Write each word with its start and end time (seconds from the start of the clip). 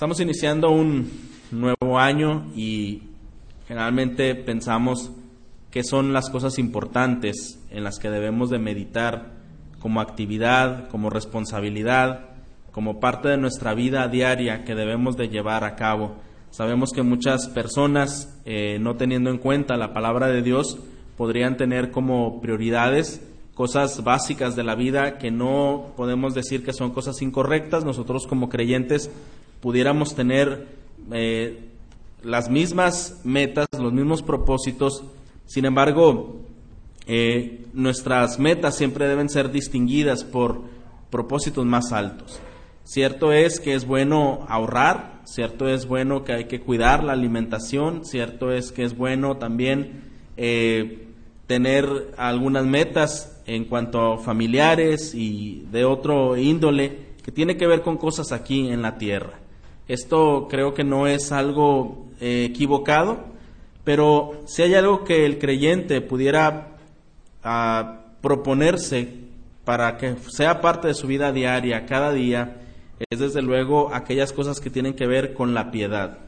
Estamos 0.00 0.20
iniciando 0.20 0.70
un 0.70 1.10
nuevo 1.50 1.98
año 1.98 2.50
y 2.56 3.02
generalmente 3.68 4.34
pensamos 4.34 5.10
qué 5.70 5.84
son 5.84 6.14
las 6.14 6.30
cosas 6.30 6.58
importantes 6.58 7.62
en 7.70 7.84
las 7.84 7.98
que 7.98 8.08
debemos 8.08 8.48
de 8.48 8.58
meditar 8.58 9.32
como 9.78 10.00
actividad, 10.00 10.88
como 10.88 11.10
responsabilidad, 11.10 12.30
como 12.72 12.98
parte 12.98 13.28
de 13.28 13.36
nuestra 13.36 13.74
vida 13.74 14.08
diaria 14.08 14.64
que 14.64 14.74
debemos 14.74 15.18
de 15.18 15.28
llevar 15.28 15.64
a 15.64 15.76
cabo. 15.76 16.16
Sabemos 16.50 16.92
que 16.92 17.02
muchas 17.02 17.48
personas, 17.48 18.40
eh, 18.46 18.78
no 18.80 18.96
teniendo 18.96 19.28
en 19.28 19.36
cuenta 19.36 19.76
la 19.76 19.92
palabra 19.92 20.28
de 20.28 20.40
Dios, 20.40 20.78
podrían 21.18 21.58
tener 21.58 21.90
como 21.90 22.40
prioridades 22.40 23.20
cosas 23.52 24.02
básicas 24.02 24.56
de 24.56 24.64
la 24.64 24.76
vida 24.76 25.18
que 25.18 25.30
no 25.30 25.92
podemos 25.94 26.32
decir 26.32 26.64
que 26.64 26.72
son 26.72 26.90
cosas 26.92 27.20
incorrectas. 27.20 27.84
Nosotros 27.84 28.26
como 28.26 28.48
creyentes 28.48 29.10
pudiéramos 29.60 30.14
tener 30.14 30.66
eh, 31.12 31.58
las 32.22 32.50
mismas 32.50 33.20
metas, 33.24 33.66
los 33.78 33.92
mismos 33.92 34.22
propósitos, 34.22 35.04
sin 35.46 35.64
embargo, 35.64 36.36
eh, 37.06 37.66
nuestras 37.72 38.38
metas 38.38 38.76
siempre 38.76 39.08
deben 39.08 39.28
ser 39.28 39.50
distinguidas 39.50 40.22
por 40.22 40.62
propósitos 41.10 41.66
más 41.66 41.92
altos. 41.92 42.40
Cierto 42.84 43.32
es 43.32 43.60
que 43.60 43.74
es 43.74 43.86
bueno 43.86 44.46
ahorrar, 44.48 45.22
cierto 45.24 45.68
es 45.68 45.86
bueno 45.86 46.24
que 46.24 46.32
hay 46.32 46.44
que 46.44 46.60
cuidar 46.60 47.04
la 47.04 47.12
alimentación, 47.12 48.04
cierto 48.04 48.52
es 48.52 48.72
que 48.72 48.84
es 48.84 48.96
bueno 48.96 49.36
también 49.38 50.04
eh, 50.36 51.08
tener 51.46 52.14
algunas 52.16 52.64
metas 52.64 53.42
en 53.46 53.64
cuanto 53.64 54.12
a 54.12 54.18
familiares 54.18 55.14
y 55.14 55.66
de 55.72 55.84
otro 55.84 56.36
índole 56.36 57.10
que 57.24 57.32
tiene 57.32 57.56
que 57.56 57.66
ver 57.66 57.82
con 57.82 57.96
cosas 57.96 58.30
aquí 58.30 58.68
en 58.68 58.82
la 58.82 58.98
tierra. 58.98 59.39
Esto 59.90 60.46
creo 60.48 60.72
que 60.72 60.84
no 60.84 61.08
es 61.08 61.32
algo 61.32 62.06
eh, 62.20 62.46
equivocado, 62.48 63.24
pero 63.82 64.40
si 64.46 64.62
hay 64.62 64.74
algo 64.74 65.02
que 65.02 65.26
el 65.26 65.40
creyente 65.40 66.00
pudiera 66.00 66.76
ah, 67.42 68.02
proponerse 68.20 69.08
para 69.64 69.96
que 69.96 70.14
sea 70.28 70.60
parte 70.60 70.86
de 70.86 70.94
su 70.94 71.08
vida 71.08 71.32
diaria, 71.32 71.86
cada 71.86 72.12
día, 72.12 72.60
es 73.10 73.18
desde 73.18 73.42
luego 73.42 73.92
aquellas 73.92 74.32
cosas 74.32 74.60
que 74.60 74.70
tienen 74.70 74.94
que 74.94 75.08
ver 75.08 75.34
con 75.34 75.54
la 75.54 75.72
piedad. 75.72 76.18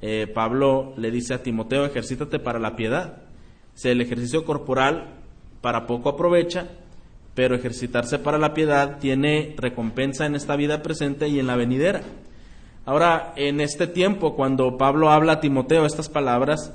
Eh, 0.00 0.28
Pablo 0.32 0.92
le 0.96 1.10
dice 1.10 1.34
a 1.34 1.42
Timoteo, 1.42 1.84
ejercítate 1.84 2.38
para 2.38 2.60
la 2.60 2.76
piedad. 2.76 3.22
Si 3.74 3.88
el 3.88 4.00
ejercicio 4.00 4.44
corporal 4.44 5.16
para 5.62 5.84
poco 5.88 6.10
aprovecha, 6.10 6.68
pero 7.34 7.56
ejercitarse 7.56 8.20
para 8.20 8.38
la 8.38 8.54
piedad 8.54 9.00
tiene 9.00 9.56
recompensa 9.56 10.26
en 10.26 10.36
esta 10.36 10.54
vida 10.54 10.80
presente 10.80 11.26
y 11.26 11.40
en 11.40 11.48
la 11.48 11.56
venidera. 11.56 12.02
Ahora, 12.88 13.34
en 13.36 13.60
este 13.60 13.86
tiempo, 13.86 14.34
cuando 14.34 14.78
Pablo 14.78 15.10
habla 15.10 15.32
a 15.34 15.40
Timoteo 15.40 15.84
estas 15.84 16.08
palabras, 16.08 16.72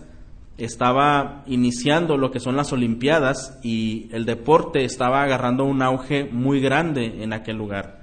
estaba 0.59 1.43
iniciando 1.47 2.17
lo 2.17 2.29
que 2.29 2.39
son 2.39 2.55
las 2.55 2.71
Olimpiadas 2.71 3.57
y 3.63 4.09
el 4.11 4.23
deporte 4.25 4.85
estaba 4.85 5.23
agarrando 5.23 5.65
un 5.65 5.81
auge 5.81 6.25
muy 6.25 6.59
grande 6.59 7.23
en 7.23 7.33
aquel 7.33 7.57
lugar. 7.57 8.01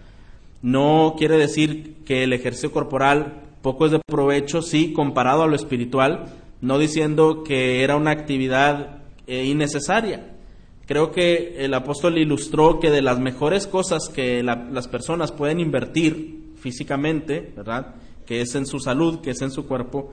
No 0.60 1.14
quiere 1.16 1.38
decir 1.38 1.98
que 2.04 2.24
el 2.24 2.32
ejercicio 2.32 2.72
corporal 2.72 3.44
poco 3.62 3.86
es 3.86 3.92
de 3.92 4.00
provecho, 4.00 4.60
sí, 4.60 4.92
comparado 4.92 5.44
a 5.44 5.46
lo 5.46 5.54
espiritual, 5.54 6.24
no 6.60 6.80
diciendo 6.80 7.44
que 7.44 7.84
era 7.84 7.94
una 7.94 8.10
actividad 8.10 9.02
eh, 9.28 9.44
innecesaria. 9.44 10.32
Creo 10.84 11.12
que 11.12 11.64
el 11.64 11.72
apóstol 11.74 12.18
ilustró 12.18 12.80
que 12.80 12.90
de 12.90 13.02
las 13.02 13.20
mejores 13.20 13.68
cosas 13.68 14.08
que 14.08 14.42
las 14.42 14.88
personas 14.88 15.30
pueden 15.30 15.60
invertir 15.60 16.39
físicamente, 16.60 17.52
¿verdad? 17.56 17.94
Que 18.26 18.40
es 18.40 18.54
en 18.54 18.66
su 18.66 18.78
salud, 18.78 19.20
que 19.20 19.30
es 19.30 19.42
en 19.42 19.50
su 19.50 19.66
cuerpo, 19.66 20.12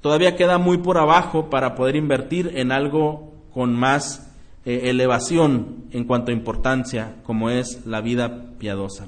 todavía 0.00 0.36
queda 0.36 0.58
muy 0.58 0.78
por 0.78 0.98
abajo 0.98 1.48
para 1.48 1.74
poder 1.74 1.96
invertir 1.96 2.52
en 2.54 2.72
algo 2.72 3.32
con 3.52 3.74
más 3.74 4.32
eh, 4.64 4.90
elevación 4.90 5.84
en 5.90 6.04
cuanto 6.04 6.30
a 6.30 6.34
importancia, 6.34 7.16
como 7.24 7.50
es 7.50 7.86
la 7.86 8.00
vida 8.00 8.50
piadosa. 8.58 9.06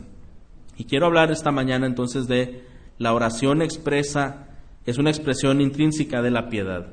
Y 0.77 0.85
quiero 0.85 1.07
hablar 1.07 1.31
esta 1.31 1.53
mañana 1.53 1.87
entonces 1.87 2.27
de 2.27 2.65
la 2.99 3.13
oración 3.13 3.63
expresa, 3.63 4.49
es 4.87 4.99
una 4.99 5.11
expresión 5.11 5.61
intrínseca 5.61 6.23
de 6.23 6.31
la 6.31 6.49
piedad. 6.49 6.89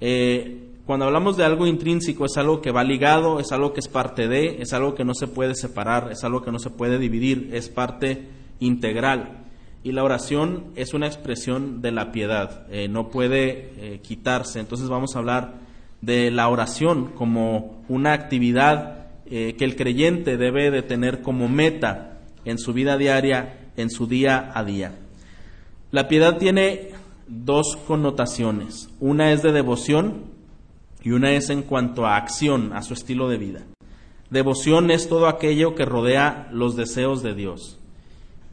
Eh, 0.00 0.68
cuando 0.86 1.04
hablamos 1.04 1.36
de 1.36 1.44
algo 1.44 1.66
intrínseco 1.66 2.24
es 2.24 2.36
algo 2.38 2.62
que 2.62 2.70
va 2.70 2.82
ligado, 2.82 3.40
es 3.40 3.52
algo 3.52 3.72
que 3.72 3.80
es 3.80 3.88
parte 3.88 4.26
de, 4.26 4.62
es 4.62 4.72
algo 4.72 4.94
que 4.94 5.04
no 5.04 5.12
se 5.14 5.26
puede 5.26 5.54
separar, 5.54 6.10
es 6.10 6.24
algo 6.24 6.42
que 6.42 6.50
no 6.50 6.58
se 6.58 6.70
puede 6.70 6.98
dividir, 6.98 7.50
es 7.52 7.68
parte 7.68 8.26
integral. 8.60 9.44
Y 9.82 9.92
la 9.92 10.04
oración 10.04 10.66
es 10.74 10.92
una 10.94 11.06
expresión 11.06 11.80
de 11.80 11.92
la 11.92 12.12
piedad, 12.12 12.66
eh, 12.70 12.88
no 12.88 13.08
puede 13.08 13.72
eh, 13.76 14.00
quitarse. 14.02 14.60
Entonces 14.60 14.88
vamos 14.88 15.14
a 15.14 15.20
hablar 15.20 15.54
de 16.00 16.30
la 16.30 16.48
oración 16.48 17.12
como 17.14 17.82
una 17.88 18.12
actividad 18.12 19.06
eh, 19.26 19.56
que 19.58 19.64
el 19.64 19.76
creyente 19.76 20.36
debe 20.36 20.70
de 20.70 20.82
tener 20.82 21.22
como 21.22 21.48
meta 21.48 22.18
en 22.44 22.58
su 22.58 22.72
vida 22.72 22.96
diaria, 22.96 23.70
en 23.76 23.90
su 23.90 24.06
día 24.06 24.50
a 24.54 24.64
día. 24.64 24.98
La 25.90 26.08
piedad 26.08 26.38
tiene 26.38 26.90
dos 27.26 27.76
connotaciones. 27.86 28.88
Una 29.00 29.32
es 29.32 29.42
de 29.42 29.52
devoción 29.52 30.24
y 31.02 31.10
una 31.10 31.32
es 31.32 31.50
en 31.50 31.62
cuanto 31.62 32.06
a 32.06 32.16
acción, 32.16 32.72
a 32.72 32.82
su 32.82 32.94
estilo 32.94 33.28
de 33.28 33.38
vida. 33.38 33.62
Devoción 34.30 34.90
es 34.90 35.08
todo 35.08 35.28
aquello 35.28 35.74
que 35.74 35.84
rodea 35.84 36.48
los 36.52 36.76
deseos 36.76 37.22
de 37.22 37.34
Dios. 37.34 37.77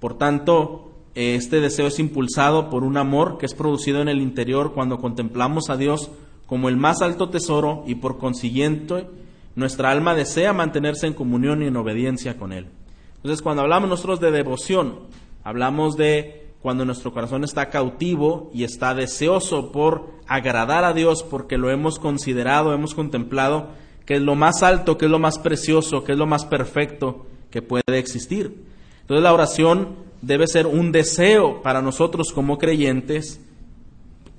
Por 0.05 0.19
tanto, 0.19 0.91
este 1.15 1.61
deseo 1.61 1.87
es 1.87 1.97
impulsado 1.97 2.69
por 2.69 2.83
un 2.83 2.95
amor 2.95 3.39
que 3.39 3.47
es 3.47 3.55
producido 3.55 4.03
en 4.03 4.07
el 4.07 4.21
interior 4.21 4.73
cuando 4.75 4.99
contemplamos 4.99 5.71
a 5.71 5.77
Dios 5.77 6.11
como 6.45 6.69
el 6.69 6.77
más 6.77 7.01
alto 7.01 7.29
tesoro 7.29 7.83
y 7.87 7.95
por 7.95 8.19
consiguiente 8.19 9.07
nuestra 9.55 9.89
alma 9.89 10.13
desea 10.13 10.53
mantenerse 10.53 11.07
en 11.07 11.15
comunión 11.15 11.63
y 11.63 11.65
en 11.65 11.75
obediencia 11.75 12.37
con 12.37 12.53
Él. 12.53 12.67
Entonces, 13.15 13.41
cuando 13.41 13.63
hablamos 13.63 13.89
nosotros 13.89 14.19
de 14.19 14.29
devoción, 14.29 14.99
hablamos 15.43 15.97
de 15.97 16.49
cuando 16.61 16.85
nuestro 16.85 17.11
corazón 17.11 17.43
está 17.43 17.71
cautivo 17.71 18.51
y 18.53 18.63
está 18.63 18.93
deseoso 18.93 19.71
por 19.71 20.11
agradar 20.27 20.83
a 20.83 20.93
Dios 20.93 21.23
porque 21.23 21.57
lo 21.57 21.71
hemos 21.71 21.97
considerado, 21.97 22.75
hemos 22.75 22.93
contemplado 22.93 23.69
que 24.05 24.17
es 24.17 24.21
lo 24.21 24.35
más 24.35 24.61
alto, 24.61 24.99
que 24.99 25.05
es 25.05 25.11
lo 25.11 25.17
más 25.17 25.39
precioso, 25.39 26.03
que 26.03 26.11
es 26.11 26.17
lo 26.19 26.27
más 26.27 26.45
perfecto 26.45 27.25
que 27.49 27.63
puede 27.63 27.97
existir. 27.97 28.74
Entonces 29.05 29.23
la 29.23 29.33
oración 29.33 29.97
debe 30.23 30.47
ser 30.47 30.65
un 30.65 30.91
deseo 30.91 31.61
para 31.61 31.83
nosotros 31.83 32.31
como 32.33 32.57
creyentes 32.57 33.39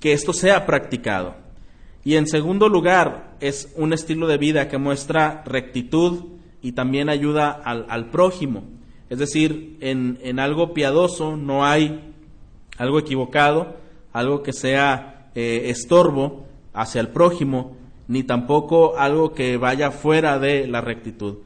que 0.01 0.11
esto 0.11 0.33
sea 0.33 0.65
practicado. 0.65 1.35
Y 2.03 2.15
en 2.15 2.27
segundo 2.27 2.67
lugar, 2.67 3.37
es 3.39 3.73
un 3.77 3.93
estilo 3.93 4.27
de 4.27 4.37
vida 4.37 4.67
que 4.67 4.77
muestra 4.77 5.41
rectitud 5.45 6.25
y 6.61 6.73
también 6.73 7.07
ayuda 7.07 7.49
al, 7.49 8.09
prójimo. 8.09 8.65
Es 9.09 9.19
decir, 9.19 9.77
en, 9.79 10.39
algo 10.39 10.73
piadoso 10.73 11.37
no 11.37 11.65
hay 11.65 12.13
algo 12.77 12.99
equivocado, 12.99 13.77
algo 14.11 14.43
que 14.43 14.51
sea 14.51 15.29
eh, 15.33 15.69
estorbo 15.69 16.45
hacia 16.73 16.99
el 16.99 17.07
prójimo, 17.07 17.77
ni 18.09 18.23
tampoco 18.23 18.97
algo 18.97 19.33
que 19.33 19.55
vaya 19.55 19.91
fuera 19.91 20.39
de 20.39 20.67
la 20.67 20.81
rectitud. 20.81 21.37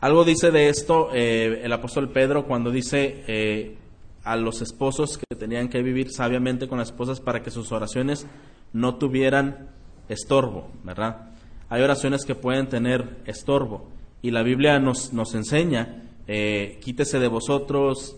Algo 0.00 0.24
dice 0.24 0.52
de 0.52 0.68
esto 0.68 1.08
eh, 1.12 1.62
el 1.64 1.72
apóstol 1.72 2.10
Pedro 2.10 2.46
cuando 2.46 2.70
dice 2.70 3.24
eh, 3.26 3.76
a 4.22 4.36
los 4.36 4.62
esposos 4.62 5.18
que 5.18 5.34
tenían 5.34 5.68
que 5.68 5.82
vivir 5.82 6.12
sabiamente 6.12 6.68
con 6.68 6.78
las 6.78 6.90
esposas 6.90 7.20
para 7.20 7.42
que 7.42 7.50
sus 7.50 7.72
oraciones 7.72 8.24
no 8.72 8.94
tuvieran 8.94 9.70
estorbo, 10.08 10.68
¿verdad? 10.84 11.30
Hay 11.68 11.82
oraciones 11.82 12.24
que 12.24 12.36
pueden 12.36 12.68
tener 12.68 13.16
estorbo 13.26 13.88
y 14.22 14.30
la 14.30 14.44
Biblia 14.44 14.78
nos, 14.78 15.12
nos 15.12 15.34
enseña, 15.34 16.04
eh, 16.28 16.78
quítese 16.80 17.18
de 17.18 17.28
vosotros 17.28 18.16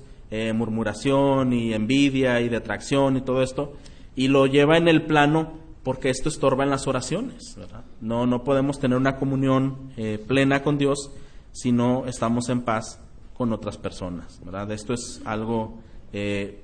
murmuración 0.55 1.53
y 1.53 1.75
envidia 1.75 2.41
y 2.41 2.49
detracción 2.49 3.17
y 3.17 3.21
todo 3.21 3.43
esto, 3.43 3.73
y 4.15 4.29
lo 4.29 4.47
lleva 4.47 4.77
en 4.77 4.87
el 4.87 5.03
plano 5.03 5.55
porque 5.83 6.09
esto 6.09 6.29
estorba 6.29 6.63
en 6.63 6.71
las 6.71 6.87
oraciones, 6.87 7.57
¿verdad? 7.57 7.85
No, 8.01 8.27
no 8.27 8.45
podemos 8.45 8.79
tener 8.79 8.97
una 8.97 9.17
comunión 9.17 9.91
plena 10.29 10.63
con 10.63 10.79
Dios 10.79 11.11
si 11.53 11.73
no 11.73 12.07
estamos 12.07 12.49
en 12.49 12.63
paz 12.63 13.01
con 13.35 13.53
otras 13.53 13.79
personas. 13.79 14.41
¿verdad? 14.45 14.71
Esto 14.73 14.93
es 14.93 15.21
algo 15.25 15.79
eh, 16.13 16.61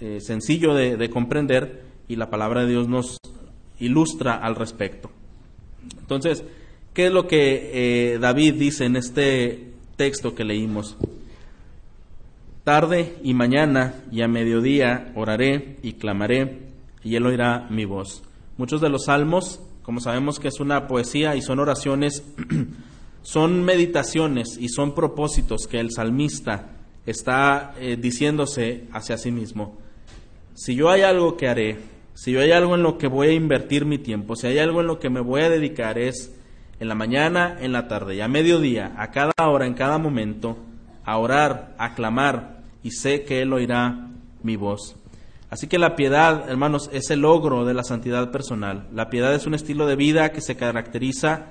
eh, 0.00 0.20
sencillo 0.20 0.74
de, 0.74 1.10
comprender 1.10 1.84
y 2.08 2.16
la 2.16 2.30
palabra 2.30 2.62
de 2.62 2.68
Dios 2.68 2.88
nos 2.88 3.18
ilustra 3.78 4.34
al 4.34 4.56
respecto. 4.56 5.10
Entonces, 6.00 6.44
¿qué 6.92 7.06
es 7.06 7.12
lo 7.12 7.26
que 7.26 8.14
eh, 8.14 8.18
David 8.18 8.54
dice 8.54 8.86
en 8.86 8.96
este 8.96 9.72
texto 9.96 10.34
que 10.34 10.44
leímos? 10.44 10.96
Tarde 12.64 13.16
y 13.22 13.34
mañana 13.34 13.94
y 14.10 14.22
a 14.22 14.28
mediodía 14.28 15.12
oraré 15.14 15.76
y 15.82 15.92
clamaré 15.94 16.62
y 17.02 17.16
él 17.16 17.26
oirá 17.26 17.66
mi 17.68 17.84
voz. 17.84 18.22
Muchos 18.56 18.80
de 18.80 18.88
los 18.88 19.04
salmos, 19.04 19.60
como 19.82 20.00
sabemos 20.00 20.40
que 20.40 20.48
es 20.48 20.58
una 20.58 20.86
poesía 20.86 21.36
y 21.36 21.42
son 21.42 21.58
oraciones 21.60 22.24
son 23.24 23.64
meditaciones 23.64 24.58
y 24.60 24.68
son 24.68 24.94
propósitos 24.94 25.66
que 25.66 25.80
el 25.80 25.90
salmista 25.90 26.76
está 27.06 27.74
eh, 27.80 27.96
diciéndose 27.96 28.84
hacia 28.92 29.16
sí 29.16 29.30
mismo. 29.30 29.78
si 30.54 30.76
yo 30.76 30.90
hay 30.90 31.02
algo 31.02 31.36
que 31.36 31.48
haré, 31.48 31.78
si 32.12 32.32
yo 32.32 32.40
hay 32.40 32.52
algo 32.52 32.74
en 32.74 32.82
lo 32.82 32.98
que 32.98 33.08
voy 33.08 33.28
a 33.28 33.32
invertir 33.32 33.86
mi 33.86 33.98
tiempo, 33.98 34.36
si 34.36 34.46
hay 34.46 34.58
algo 34.58 34.82
en 34.82 34.86
lo 34.86 35.00
que 35.00 35.10
me 35.10 35.20
voy 35.20 35.40
a 35.40 35.50
dedicar 35.50 35.98
es 35.98 36.32
en 36.78 36.88
la 36.88 36.94
mañana, 36.94 37.56
en 37.60 37.72
la 37.72 37.88
tarde 37.88 38.14
y 38.14 38.20
a 38.20 38.28
mediodía, 38.28 38.92
a 38.98 39.10
cada 39.10 39.32
hora, 39.38 39.66
en 39.66 39.74
cada 39.74 39.96
momento, 39.98 40.58
a 41.04 41.16
orar, 41.16 41.74
a 41.78 41.94
clamar, 41.94 42.62
y 42.82 42.90
sé 42.90 43.24
que 43.24 43.40
Él 43.40 43.52
oirá 43.54 44.10
mi 44.42 44.56
voz. 44.56 44.96
Así 45.48 45.66
que 45.66 45.78
la 45.78 45.96
piedad, 45.96 46.48
hermanos, 46.50 46.90
es 46.92 47.10
el 47.10 47.20
logro 47.20 47.64
de 47.64 47.74
la 47.74 47.84
santidad 47.84 48.30
personal. 48.30 48.86
La 48.92 49.08
piedad 49.08 49.34
es 49.34 49.46
un 49.46 49.54
estilo 49.54 49.86
de 49.86 49.96
vida 49.96 50.30
que 50.32 50.42
se 50.42 50.56
caracteriza 50.56 51.46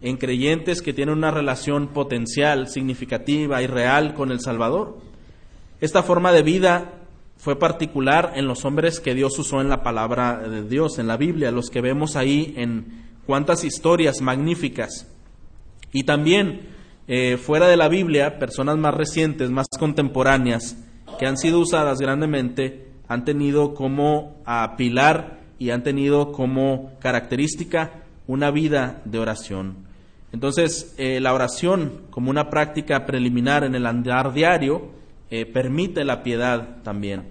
en 0.00 0.16
creyentes 0.16 0.82
que 0.82 0.92
tienen 0.92 1.16
una 1.16 1.30
relación 1.30 1.88
potencial, 1.88 2.68
significativa 2.68 3.62
y 3.62 3.66
real 3.66 4.14
con 4.14 4.30
el 4.30 4.40
Salvador. 4.40 4.98
Esta 5.80 6.02
forma 6.02 6.32
de 6.32 6.42
vida 6.42 6.92
fue 7.36 7.58
particular 7.58 8.32
en 8.34 8.46
los 8.46 8.64
hombres 8.64 9.00
que 9.00 9.14
Dios 9.14 9.38
usó 9.38 9.60
en 9.60 9.68
la 9.68 9.82
palabra 9.82 10.38
de 10.48 10.62
Dios, 10.62 10.98
en 10.98 11.06
la 11.06 11.16
Biblia, 11.16 11.50
los 11.50 11.70
que 11.70 11.80
vemos 11.80 12.16
ahí 12.16 12.54
en 12.56 13.04
cuántas 13.26 13.64
historias 13.64 14.20
magníficas. 14.20 15.06
Y 15.92 16.04
también 16.04 16.68
eh, 17.06 17.36
fuera 17.36 17.68
de 17.68 17.76
la 17.76 17.88
Biblia, 17.88 18.38
personas 18.38 18.76
más 18.76 18.94
recientes, 18.94 19.50
más 19.50 19.66
contemporáneas, 19.78 20.76
que 21.18 21.26
han 21.26 21.38
sido 21.38 21.60
usadas 21.60 21.98
grandemente, 21.98 22.88
han 23.08 23.24
tenido 23.24 23.74
como 23.74 24.42
a 24.44 24.76
pilar 24.76 25.38
y 25.58 25.70
han 25.70 25.82
tenido 25.82 26.32
como 26.32 26.92
característica 27.00 28.02
una 28.26 28.50
vida 28.50 29.00
de 29.04 29.18
oración. 29.18 29.87
Entonces, 30.32 30.94
eh, 30.98 31.20
la 31.20 31.32
oración 31.32 32.02
como 32.10 32.30
una 32.30 32.50
práctica 32.50 33.06
preliminar 33.06 33.64
en 33.64 33.74
el 33.74 33.86
andar 33.86 34.32
diario 34.32 34.90
eh, 35.30 35.46
permite 35.46 36.04
la 36.04 36.22
piedad 36.22 36.82
también. 36.82 37.28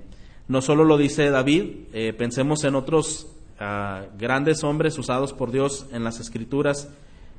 No 0.48 0.62
solo 0.62 0.84
lo 0.84 0.98
dice 0.98 1.30
David, 1.30 1.64
eh, 1.94 2.14
pensemos 2.14 2.64
en 2.64 2.76
otros 2.76 3.28
ah, 3.60 4.06
grandes 4.18 4.64
hombres 4.64 4.98
usados 4.98 5.34
por 5.34 5.52
Dios 5.52 5.88
en 5.92 6.04
las 6.04 6.20
escrituras. 6.20 6.90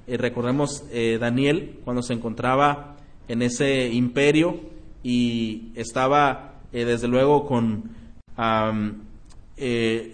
recordemos 0.06 0.84
Daniel 1.20 1.80
cuando 1.84 2.02
se 2.02 2.14
encontraba 2.14 2.96
en 3.28 3.42
ese 3.42 3.88
imperio 3.88 4.58
y 5.02 5.70
estaba 5.74 6.54
desde 6.72 7.08
luego 7.08 7.44
con 7.44 7.90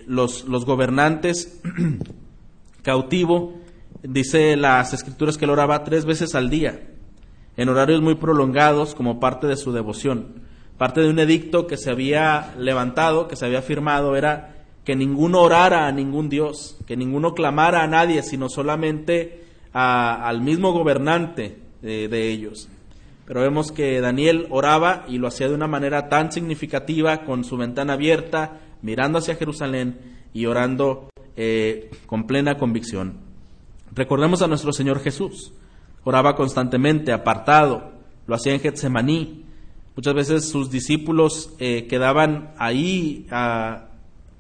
los, 0.06 0.44
los 0.48 0.64
gobernantes 0.64 1.60
cautivo 2.82 3.63
dice 4.04 4.56
las 4.56 4.92
escrituras 4.92 5.36
que 5.36 5.46
él 5.46 5.50
oraba 5.50 5.82
tres 5.82 6.04
veces 6.04 6.34
al 6.34 6.50
día, 6.50 6.80
en 7.56 7.68
horarios 7.68 8.02
muy 8.02 8.14
prolongados 8.14 8.94
como 8.94 9.18
parte 9.18 9.46
de 9.46 9.56
su 9.56 9.72
devoción. 9.72 10.42
Parte 10.78 11.00
de 11.00 11.08
un 11.08 11.18
edicto 11.18 11.66
que 11.66 11.76
se 11.76 11.90
había 11.90 12.54
levantado, 12.58 13.28
que 13.28 13.36
se 13.36 13.46
había 13.46 13.62
firmado, 13.62 14.16
era 14.16 14.64
que 14.84 14.96
ninguno 14.96 15.40
orara 15.40 15.86
a 15.86 15.92
ningún 15.92 16.28
Dios, 16.28 16.76
que 16.86 16.96
ninguno 16.96 17.32
clamara 17.32 17.82
a 17.82 17.86
nadie, 17.86 18.22
sino 18.22 18.48
solamente 18.48 19.44
al 19.72 20.40
mismo 20.40 20.72
gobernante 20.72 21.58
de, 21.80 22.08
de 22.08 22.28
ellos. 22.28 22.68
Pero 23.24 23.40
vemos 23.40 23.72
que 23.72 24.00
Daniel 24.00 24.46
oraba 24.50 25.04
y 25.08 25.18
lo 25.18 25.28
hacía 25.28 25.48
de 25.48 25.54
una 25.54 25.66
manera 25.66 26.08
tan 26.08 26.30
significativa, 26.30 27.24
con 27.24 27.44
su 27.44 27.56
ventana 27.56 27.94
abierta, 27.94 28.60
mirando 28.82 29.18
hacia 29.18 29.36
Jerusalén 29.36 29.98
y 30.34 30.46
orando 30.46 31.08
eh, 31.36 31.90
con 32.06 32.26
plena 32.26 32.58
convicción. 32.58 33.23
Recordemos 33.94 34.42
a 34.42 34.48
nuestro 34.48 34.72
Señor 34.72 35.00
Jesús. 35.00 35.52
Oraba 36.02 36.34
constantemente, 36.34 37.12
apartado, 37.12 37.92
lo 38.26 38.34
hacía 38.34 38.52
en 38.52 38.60
Getsemaní. 38.60 39.44
Muchas 39.94 40.14
veces 40.14 40.48
sus 40.48 40.70
discípulos 40.70 41.50
eh, 41.60 41.86
quedaban 41.86 42.52
ahí 42.58 43.26
a, 43.30 43.86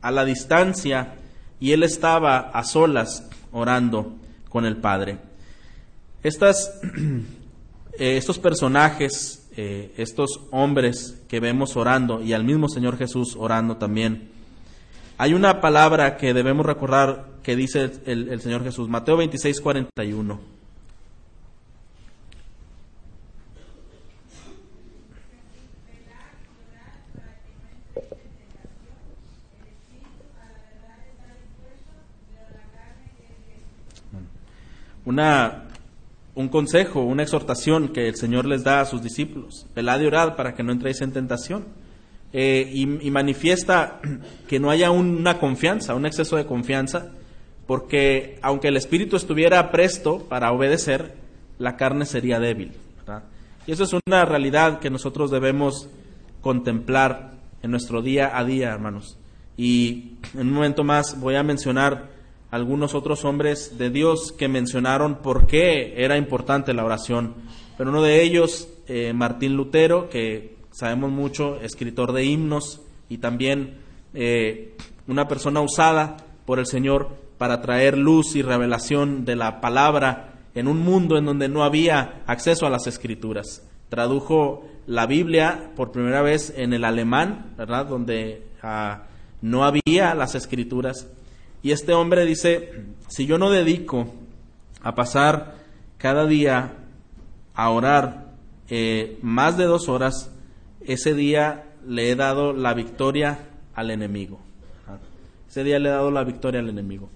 la 0.02 0.24
distancia 0.24 1.14
y 1.60 1.72
él 1.72 1.84
estaba 1.84 2.38
a 2.38 2.64
solas 2.64 3.28
orando 3.52 4.16
con 4.48 4.66
el 4.66 4.76
Padre. 4.76 5.18
Estas, 6.24 6.80
eh, 7.98 8.16
estos 8.16 8.38
personajes, 8.38 9.40
estos 9.56 10.40
hombres 10.50 11.22
que 11.28 11.38
vemos 11.38 11.76
orando 11.76 12.20
y 12.20 12.32
al 12.32 12.42
mismo 12.42 12.68
Señor 12.68 12.98
Jesús 12.98 13.36
orando 13.38 13.76
también, 13.76 14.30
hay 15.16 15.32
una 15.32 15.60
palabra 15.60 16.16
que 16.16 16.34
debemos 16.34 16.66
recordar 16.66 17.33
que 17.44 17.54
dice 17.54 17.90
el, 18.06 18.40
Señor 18.40 18.64
Jesús, 18.64 18.88
Mateo 18.88 19.18
26, 19.18 19.60
41. 19.60 20.40
Una, 35.04 35.64
un 36.34 36.48
consejo, 36.48 37.02
una 37.02 37.22
exhortación 37.22 37.88
que 37.88 38.08
el 38.08 38.16
Señor 38.16 38.46
les 38.46 38.64
da 38.64 38.80
a 38.80 38.86
sus 38.86 39.02
discípulos. 39.02 39.66
Velad 39.74 40.00
y 40.00 40.06
orad 40.06 40.34
para 40.34 40.54
que 40.54 40.62
no 40.62 40.72
entréis 40.72 41.02
en 41.02 41.12
tentación. 41.12 41.66
Eh, 42.32 42.70
y, 42.72 43.10
manifiesta 43.10 44.00
que 44.48 44.58
no 44.58 44.70
haya 44.70 44.90
una 44.90 45.38
confianza, 45.38 45.94
un 45.94 46.06
exceso 46.06 46.36
de 46.36 46.46
confianza, 46.46 47.12
porque 47.66 48.38
aunque 48.42 48.68
el 48.68 48.76
espíritu 48.76 49.16
estuviera 49.16 49.70
presto 49.70 50.20
para 50.28 50.52
obedecer, 50.52 51.14
la 51.58 51.76
carne 51.76 52.06
sería 52.06 52.38
débil. 52.38 52.72
Y 53.66 53.72
eso 53.72 53.84
es 53.84 53.94
una 54.06 54.24
realidad 54.26 54.78
que 54.78 54.90
nosotros 54.90 55.30
debemos 55.30 55.88
contemplar 56.42 57.32
en 57.62 57.70
nuestro 57.70 58.02
día 58.02 58.36
a 58.36 58.44
día, 58.44 58.68
hermanos. 58.68 59.16
Y 59.56 60.18
en 60.34 60.48
un 60.48 60.52
momento 60.52 60.84
más 60.84 61.18
voy 61.18 61.36
a 61.36 61.42
mencionar 61.42 62.10
algunos 62.50 62.94
otros 62.94 63.24
hombres 63.24 63.78
de 63.78 63.88
Dios 63.88 64.32
que 64.32 64.48
mencionaron 64.48 65.16
por 65.16 65.46
qué 65.46 65.94
era 65.96 66.18
importante 66.18 66.74
la 66.74 66.84
oración. 66.84 67.34
Pero 67.78 67.90
uno 67.90 68.02
de 68.02 68.22
ellos, 68.22 68.68
eh, 68.86 69.12
Martín 69.14 69.56
Lutero, 69.56 70.10
que 70.10 70.56
sabemos 70.70 71.10
mucho, 71.10 71.58
escritor 71.62 72.12
de 72.12 72.24
himnos 72.24 72.82
y 73.08 73.18
también 73.18 73.78
eh, 74.12 74.76
una 75.08 75.26
persona 75.26 75.60
usada 75.62 76.18
por 76.44 76.58
el 76.58 76.66
Señor 76.66 77.23
para 77.38 77.60
traer 77.60 77.98
luz 77.98 78.36
y 78.36 78.42
revelación 78.42 79.24
de 79.24 79.36
la 79.36 79.60
palabra 79.60 80.34
en 80.54 80.68
un 80.68 80.80
mundo 80.80 81.18
en 81.18 81.24
donde 81.24 81.48
no 81.48 81.64
había 81.64 82.22
acceso 82.26 82.66
a 82.66 82.70
las 82.70 82.86
escrituras. 82.86 83.62
Tradujo 83.88 84.64
la 84.86 85.06
Biblia 85.06 85.70
por 85.76 85.92
primera 85.92 86.22
vez 86.22 86.52
en 86.56 86.72
el 86.72 86.84
alemán, 86.84 87.54
¿verdad? 87.56 87.86
Donde 87.86 88.46
ah, 88.62 89.04
no 89.42 89.64
había 89.64 90.14
las 90.14 90.34
escrituras. 90.34 91.08
Y 91.62 91.72
este 91.72 91.92
hombre 91.92 92.24
dice, 92.24 92.84
si 93.08 93.26
yo 93.26 93.38
no 93.38 93.50
dedico 93.50 94.12
a 94.82 94.94
pasar 94.94 95.54
cada 95.98 96.26
día 96.26 96.72
a 97.54 97.70
orar 97.70 98.32
eh, 98.68 99.18
más 99.22 99.56
de 99.56 99.64
dos 99.64 99.88
horas, 99.88 100.30
ese 100.86 101.14
día 101.14 101.64
le 101.86 102.10
he 102.10 102.16
dado 102.16 102.52
la 102.52 102.74
victoria 102.74 103.38
al 103.74 103.90
enemigo. 103.90 104.40
Ese 105.48 105.64
día 105.64 105.78
le 105.78 105.88
he 105.88 105.92
dado 105.92 106.10
la 106.10 106.24
victoria 106.24 106.60
al 106.60 106.68
enemigo. 106.68 107.08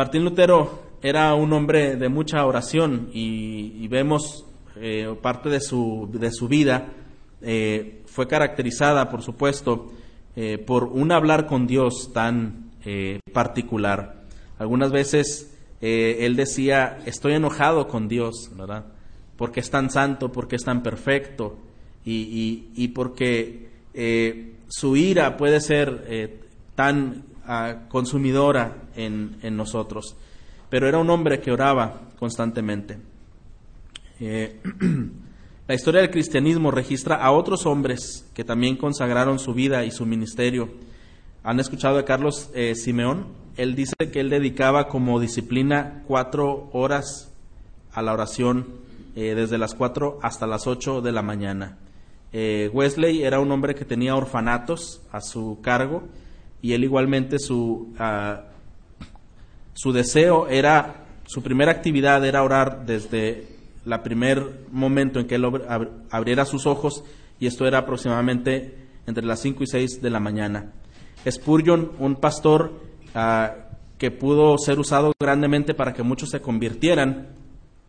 Martín 0.00 0.24
Lutero 0.24 0.80
era 1.02 1.34
un 1.34 1.52
hombre 1.52 1.96
de 1.96 2.08
mucha 2.08 2.46
oración 2.46 3.10
y, 3.12 3.86
vemos 3.88 4.46
eh, 4.76 5.14
parte 5.20 5.50
de 5.50 5.60
su, 5.60 6.08
de 6.10 6.32
su 6.32 6.48
vida 6.48 6.88
eh, 7.42 8.00
fue 8.06 8.26
caracterizada, 8.26 9.10
por 9.10 9.20
supuesto, 9.20 9.92
eh, 10.36 10.56
por 10.56 10.84
un 10.84 11.12
hablar 11.12 11.44
con 11.44 11.66
Dios 11.66 12.14
tan 12.14 12.70
particular. 13.30 14.22
Algunas 14.58 14.90
veces 14.90 15.54
él 15.82 16.34
decía, 16.34 17.00
estoy 17.04 17.34
enojado 17.34 17.86
con 17.86 18.08
Dios, 18.08 18.50
¿verdad? 18.56 18.86
Porque 19.36 19.60
es 19.60 19.68
tan 19.68 19.90
santo, 19.90 20.32
porque 20.32 20.56
es 20.56 20.64
tan 20.64 20.82
perfecto, 20.82 21.58
y, 22.06 22.88
porque 22.94 23.68
eh, 23.92 24.54
su 24.66 24.96
ira 24.96 25.36
puede 25.36 25.60
ser 25.60 26.40
tan 26.74 27.24
ah, 27.44 27.82
consumidora 27.90 28.79
en, 28.96 29.56
nosotros. 29.56 30.16
Pero 30.68 30.88
era 30.88 30.98
un 30.98 31.10
hombre 31.10 31.40
que 31.40 31.52
oraba 31.52 32.08
constantemente. 32.18 32.98
Eh, 34.20 34.60
la 35.68 35.74
historia 35.74 36.00
del 36.00 36.10
cristianismo 36.10 36.70
registra 36.70 37.16
a 37.16 37.32
otros 37.32 37.66
hombres 37.66 38.28
que 38.34 38.44
también 38.44 38.76
consagraron 38.76 39.38
su 39.38 39.54
vida 39.54 39.84
y 39.84 39.90
su 39.90 40.06
ministerio. 40.06 40.68
¿Han 41.42 41.58
escuchado 41.58 41.96
de 41.96 42.04
Carlos 42.04 42.50
Simeón? 42.74 43.28
Él 43.56 43.74
dice 43.74 43.94
que 44.12 44.20
él 44.20 44.28
dedicaba 44.28 44.88
como 44.88 45.18
disciplina 45.20 46.02
cuatro 46.06 46.68
horas 46.72 47.32
a 47.92 48.02
la 48.02 48.12
oración, 48.12 48.66
desde 49.14 49.58
las 49.58 49.74
cuatro 49.74 50.18
hasta 50.22 50.46
las 50.46 50.66
ocho 50.66 51.00
de 51.00 51.12
la 51.12 51.22
mañana. 51.22 51.78
Eh, 52.32 52.70
Wesley 52.72 53.22
era 53.22 53.40
un 53.40 53.50
hombre 53.50 53.74
que 53.74 53.84
tenía 53.84 54.14
orfanatos 54.14 55.02
a 55.10 55.20
su 55.20 55.58
cargo 55.62 56.04
y 56.62 56.74
él 56.74 56.84
igualmente 56.84 57.38
su, 57.38 57.92
ah, 57.98 58.44
su 59.80 59.92
deseo 59.92 60.46
era, 60.46 61.06
su 61.24 61.42
primera 61.42 61.72
actividad 61.72 62.22
era 62.26 62.42
orar 62.42 62.84
desde 62.84 63.46
el 63.86 64.00
primer 64.00 64.66
momento 64.70 65.18
en 65.18 65.26
que 65.26 65.36
él 65.36 65.46
abriera 66.10 66.44
sus 66.44 66.66
ojos 66.66 67.02
y 67.38 67.46
esto 67.46 67.66
era 67.66 67.78
aproximadamente 67.78 68.74
entre 69.06 69.24
las 69.24 69.40
5 69.40 69.62
y 69.62 69.66
6 69.66 70.02
de 70.02 70.10
la 70.10 70.20
mañana. 70.20 70.74
Spurgeon, 71.26 71.92
un 71.98 72.16
pastor 72.16 72.78
ah, 73.14 73.54
que 73.96 74.10
pudo 74.10 74.58
ser 74.58 74.78
usado 74.78 75.14
grandemente 75.18 75.72
para 75.72 75.94
que 75.94 76.02
muchos 76.02 76.28
se 76.28 76.42
convirtieran, 76.42 77.28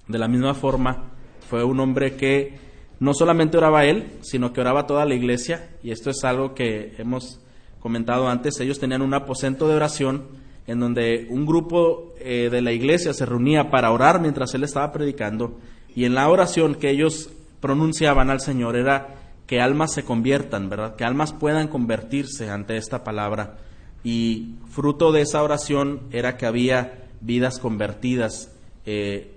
de 0.08 0.18
la 0.18 0.30
misma 0.30 0.54
forma, 0.54 1.12
fue 1.50 1.66
un 1.66 1.78
hombre 1.82 2.16
que 2.16 2.58
no 3.02 3.14
solamente 3.14 3.58
oraba 3.58 3.84
él, 3.84 4.14
sino 4.22 4.54
que 4.54 4.62
oraba 4.62 4.88
toda 4.88 5.04
la 5.04 5.16
iglesia, 5.16 5.72
y 5.84 5.92
esto 5.92 6.10
es 6.10 6.24
algo 6.24 6.54
que 6.54 6.94
hemos 7.00 7.42
comentado 7.82 8.30
antes, 8.30 8.62
ellos 8.62 8.80
tenían 8.80 9.02
un 9.02 9.14
aposento 9.14 9.68
de 9.68 9.76
oración 9.76 10.41
en 10.68 10.80
donde 10.80 11.28
un 11.30 11.46
grupo 11.46 12.14
eh, 12.20 12.50
de 12.52 12.62
la 12.62 12.72
iglesia 12.72 13.14
se 13.14 13.26
reunía 13.26 13.70
para 13.70 13.92
orar 13.92 14.22
mientras 14.22 14.54
él 14.54 14.64
estaba 14.64 14.92
predicando, 14.92 15.58
y 15.96 16.06
en 16.06 16.16
la 16.16 16.30
oración 16.30 16.76
que 16.76 16.90
ellos 16.90 17.30
pronunciaban 17.60 18.30
al 18.30 18.42
Señor 18.42 18.76
era 18.76 19.16
que 19.52 19.60
almas 19.60 19.94
se 19.94 20.04
conviertan, 20.04 20.70
¿verdad? 20.70 20.96
Que 20.96 21.04
almas 21.04 21.34
puedan 21.34 21.68
convertirse 21.68 22.50
ante 22.50 22.78
esta 22.78 23.04
palabra. 23.04 23.58
Y 24.04 24.56
fruto 24.70 25.12
de 25.12 25.22
esa 25.22 25.44
oración 25.44 26.04
era 26.12 26.38
que 26.38 26.46
había 26.46 27.10
vidas 27.20 27.60
convertidas 27.60 28.50
eh, 28.86 29.32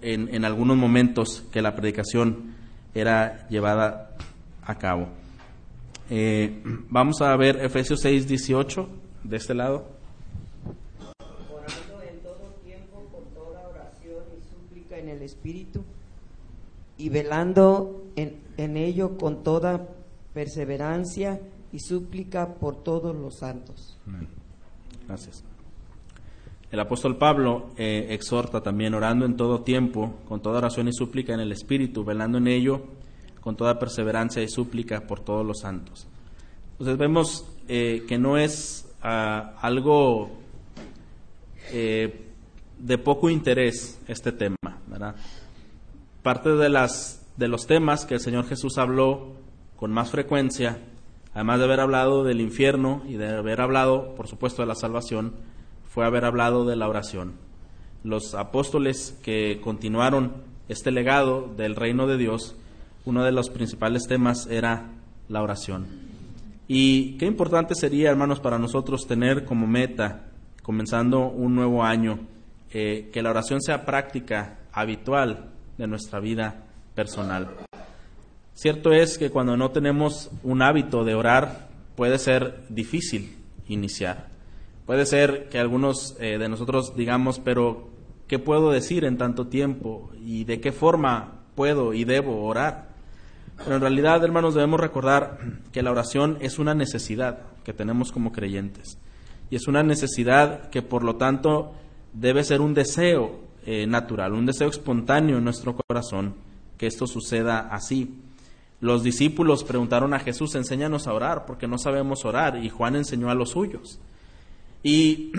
en, 0.00 0.44
algunos 0.44 0.76
momentos 0.76 1.44
que 1.52 1.62
la 1.62 1.74
predicación 1.74 2.54
era 2.94 3.48
llevada 3.48 4.16
a 4.62 4.78
cabo. 4.78 5.08
Eh, 6.08 6.62
vamos 6.88 7.20
a 7.20 7.36
ver 7.36 7.56
Efesios 7.62 8.00
6, 8.00 8.26
18 8.26 8.88
de 9.24 9.36
este 9.36 9.54
lado. 9.54 9.86
Orando 11.52 12.02
en 12.08 12.20
todo 12.20 12.54
tiempo 12.64 13.06
con 13.12 13.24
toda 13.34 13.68
oración 13.68 14.24
y 14.38 14.42
súplica 14.42 14.96
en 14.96 15.08
el 15.08 15.19
Espíritu 15.30 15.84
y 16.96 17.08
velando 17.08 18.04
en, 18.16 18.40
en 18.56 18.76
ello 18.76 19.16
con 19.16 19.42
toda 19.42 19.88
perseverancia 20.34 21.40
y 21.72 21.78
súplica 21.78 22.54
por 22.54 22.82
todos 22.82 23.14
los 23.16 23.38
santos. 23.38 23.98
Gracias. 25.06 25.44
El 26.70 26.78
apóstol 26.78 27.16
Pablo 27.16 27.70
eh, 27.76 28.06
exhorta 28.10 28.62
también 28.62 28.94
orando 28.94 29.26
en 29.26 29.36
todo 29.36 29.62
tiempo, 29.62 30.20
con 30.28 30.40
toda 30.40 30.58
oración 30.58 30.86
y 30.88 30.92
súplica 30.92 31.34
en 31.34 31.40
el 31.40 31.50
Espíritu, 31.50 32.04
velando 32.04 32.38
en 32.38 32.46
ello 32.46 32.82
con 33.40 33.56
toda 33.56 33.78
perseverancia 33.78 34.42
y 34.42 34.48
súplica 34.48 35.00
por 35.00 35.20
todos 35.20 35.44
los 35.44 35.60
santos. 35.60 36.06
Entonces 36.72 36.96
vemos 36.96 37.44
eh, 37.68 38.04
que 38.06 38.18
no 38.18 38.36
es 38.36 38.88
ah, 39.02 39.56
algo 39.60 40.30
eh, 41.72 42.29
de 42.80 42.98
poco 42.98 43.30
interés 43.30 44.00
este 44.08 44.32
tema, 44.32 44.56
¿verdad? 44.86 45.14
Parte 46.22 46.50
de, 46.50 46.68
las, 46.68 47.26
de 47.36 47.48
los 47.48 47.66
temas 47.66 48.04
que 48.04 48.14
el 48.14 48.20
Señor 48.20 48.46
Jesús 48.46 48.78
habló 48.78 49.34
con 49.76 49.92
más 49.92 50.10
frecuencia, 50.10 50.78
además 51.34 51.58
de 51.58 51.64
haber 51.64 51.80
hablado 51.80 52.24
del 52.24 52.40
infierno 52.40 53.02
y 53.06 53.14
de 53.14 53.28
haber 53.28 53.60
hablado, 53.60 54.14
por 54.14 54.28
supuesto, 54.28 54.62
de 54.62 54.68
la 54.68 54.74
salvación, 54.74 55.34
fue 55.88 56.04
haber 56.04 56.24
hablado 56.24 56.64
de 56.64 56.76
la 56.76 56.88
oración. 56.88 57.34
Los 58.02 58.34
apóstoles 58.34 59.18
que 59.22 59.60
continuaron 59.62 60.32
este 60.68 60.90
legado 60.90 61.52
del 61.56 61.76
reino 61.76 62.06
de 62.06 62.16
Dios, 62.16 62.56
uno 63.04 63.24
de 63.24 63.32
los 63.32 63.50
principales 63.50 64.06
temas 64.06 64.46
era 64.46 64.90
la 65.28 65.42
oración. 65.42 65.86
Y 66.68 67.18
qué 67.18 67.26
importante 67.26 67.74
sería, 67.74 68.10
hermanos, 68.10 68.38
para 68.38 68.58
nosotros 68.58 69.06
tener 69.06 69.44
como 69.44 69.66
meta, 69.66 70.26
comenzando 70.62 71.28
un 71.28 71.56
nuevo 71.56 71.82
año, 71.82 72.20
eh, 72.72 73.10
que 73.12 73.22
la 73.22 73.30
oración 73.30 73.60
sea 73.60 73.84
práctica, 73.84 74.58
habitual 74.72 75.50
de 75.76 75.86
nuestra 75.86 76.20
vida 76.20 76.64
personal. 76.94 77.48
Cierto 78.54 78.92
es 78.92 79.18
que 79.18 79.30
cuando 79.30 79.56
no 79.56 79.70
tenemos 79.70 80.30
un 80.42 80.62
hábito 80.62 81.04
de 81.04 81.14
orar, 81.14 81.68
puede 81.96 82.18
ser 82.18 82.62
difícil 82.68 83.38
iniciar. 83.68 84.28
Puede 84.86 85.06
ser 85.06 85.48
que 85.48 85.58
algunos 85.58 86.16
eh, 86.20 86.38
de 86.38 86.48
nosotros 86.48 86.94
digamos, 86.96 87.38
pero 87.38 87.88
¿qué 88.26 88.38
puedo 88.38 88.70
decir 88.70 89.04
en 89.04 89.18
tanto 89.18 89.46
tiempo? 89.46 90.10
¿Y 90.20 90.44
de 90.44 90.60
qué 90.60 90.72
forma 90.72 91.40
puedo 91.54 91.94
y 91.94 92.04
debo 92.04 92.44
orar? 92.44 92.90
Pero 93.56 93.76
en 93.76 93.82
realidad, 93.82 94.24
hermanos, 94.24 94.54
debemos 94.54 94.80
recordar 94.80 95.38
que 95.72 95.82
la 95.82 95.90
oración 95.90 96.38
es 96.40 96.58
una 96.58 96.74
necesidad 96.74 97.40
que 97.64 97.72
tenemos 97.72 98.10
como 98.12 98.32
creyentes. 98.32 98.98
Y 99.50 99.56
es 99.56 99.66
una 99.66 99.82
necesidad 99.82 100.70
que, 100.70 100.82
por 100.82 101.04
lo 101.04 101.16
tanto, 101.16 101.74
debe 102.12 102.44
ser 102.44 102.60
un 102.60 102.74
deseo 102.74 103.40
eh, 103.66 103.86
natural, 103.86 104.32
un 104.32 104.46
deseo 104.46 104.68
espontáneo 104.68 105.38
en 105.38 105.44
nuestro 105.44 105.76
corazón, 105.76 106.34
que 106.78 106.86
esto 106.86 107.06
suceda 107.06 107.68
así. 107.70 108.14
Los 108.80 109.02
discípulos 109.02 109.64
preguntaron 109.64 110.14
a 110.14 110.20
Jesús, 110.20 110.54
enséñanos 110.54 111.06
a 111.06 111.12
orar, 111.12 111.44
porque 111.44 111.66
no 111.68 111.76
sabemos 111.76 112.24
orar, 112.24 112.64
y 112.64 112.70
Juan 112.70 112.96
enseñó 112.96 113.30
a 113.30 113.34
los 113.34 113.50
suyos. 113.50 114.00
Y 114.82 115.32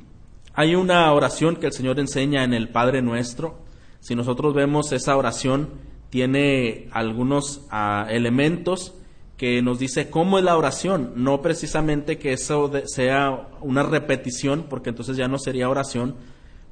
hay 0.54 0.74
una 0.74 1.12
oración 1.12 1.56
que 1.56 1.66
el 1.66 1.72
Señor 1.72 2.00
enseña 2.00 2.42
en 2.42 2.54
el 2.54 2.68
Padre 2.68 3.00
Nuestro. 3.00 3.60
Si 4.00 4.16
nosotros 4.16 4.54
vemos 4.54 4.90
esa 4.92 5.16
oración, 5.16 5.68
tiene 6.10 6.88
algunos 6.90 7.66
ah, 7.70 8.06
elementos 8.10 8.94
que 9.38 9.62
nos 9.62 9.78
dice 9.78 10.10
cómo 10.10 10.36
es 10.38 10.44
la 10.44 10.56
oración, 10.56 11.12
no 11.14 11.40
precisamente 11.40 12.18
que 12.18 12.32
eso 12.32 12.70
sea 12.86 13.48
una 13.60 13.84
repetición, 13.84 14.66
porque 14.68 14.90
entonces 14.90 15.16
ya 15.16 15.28
no 15.28 15.38
sería 15.38 15.70
oración, 15.70 16.16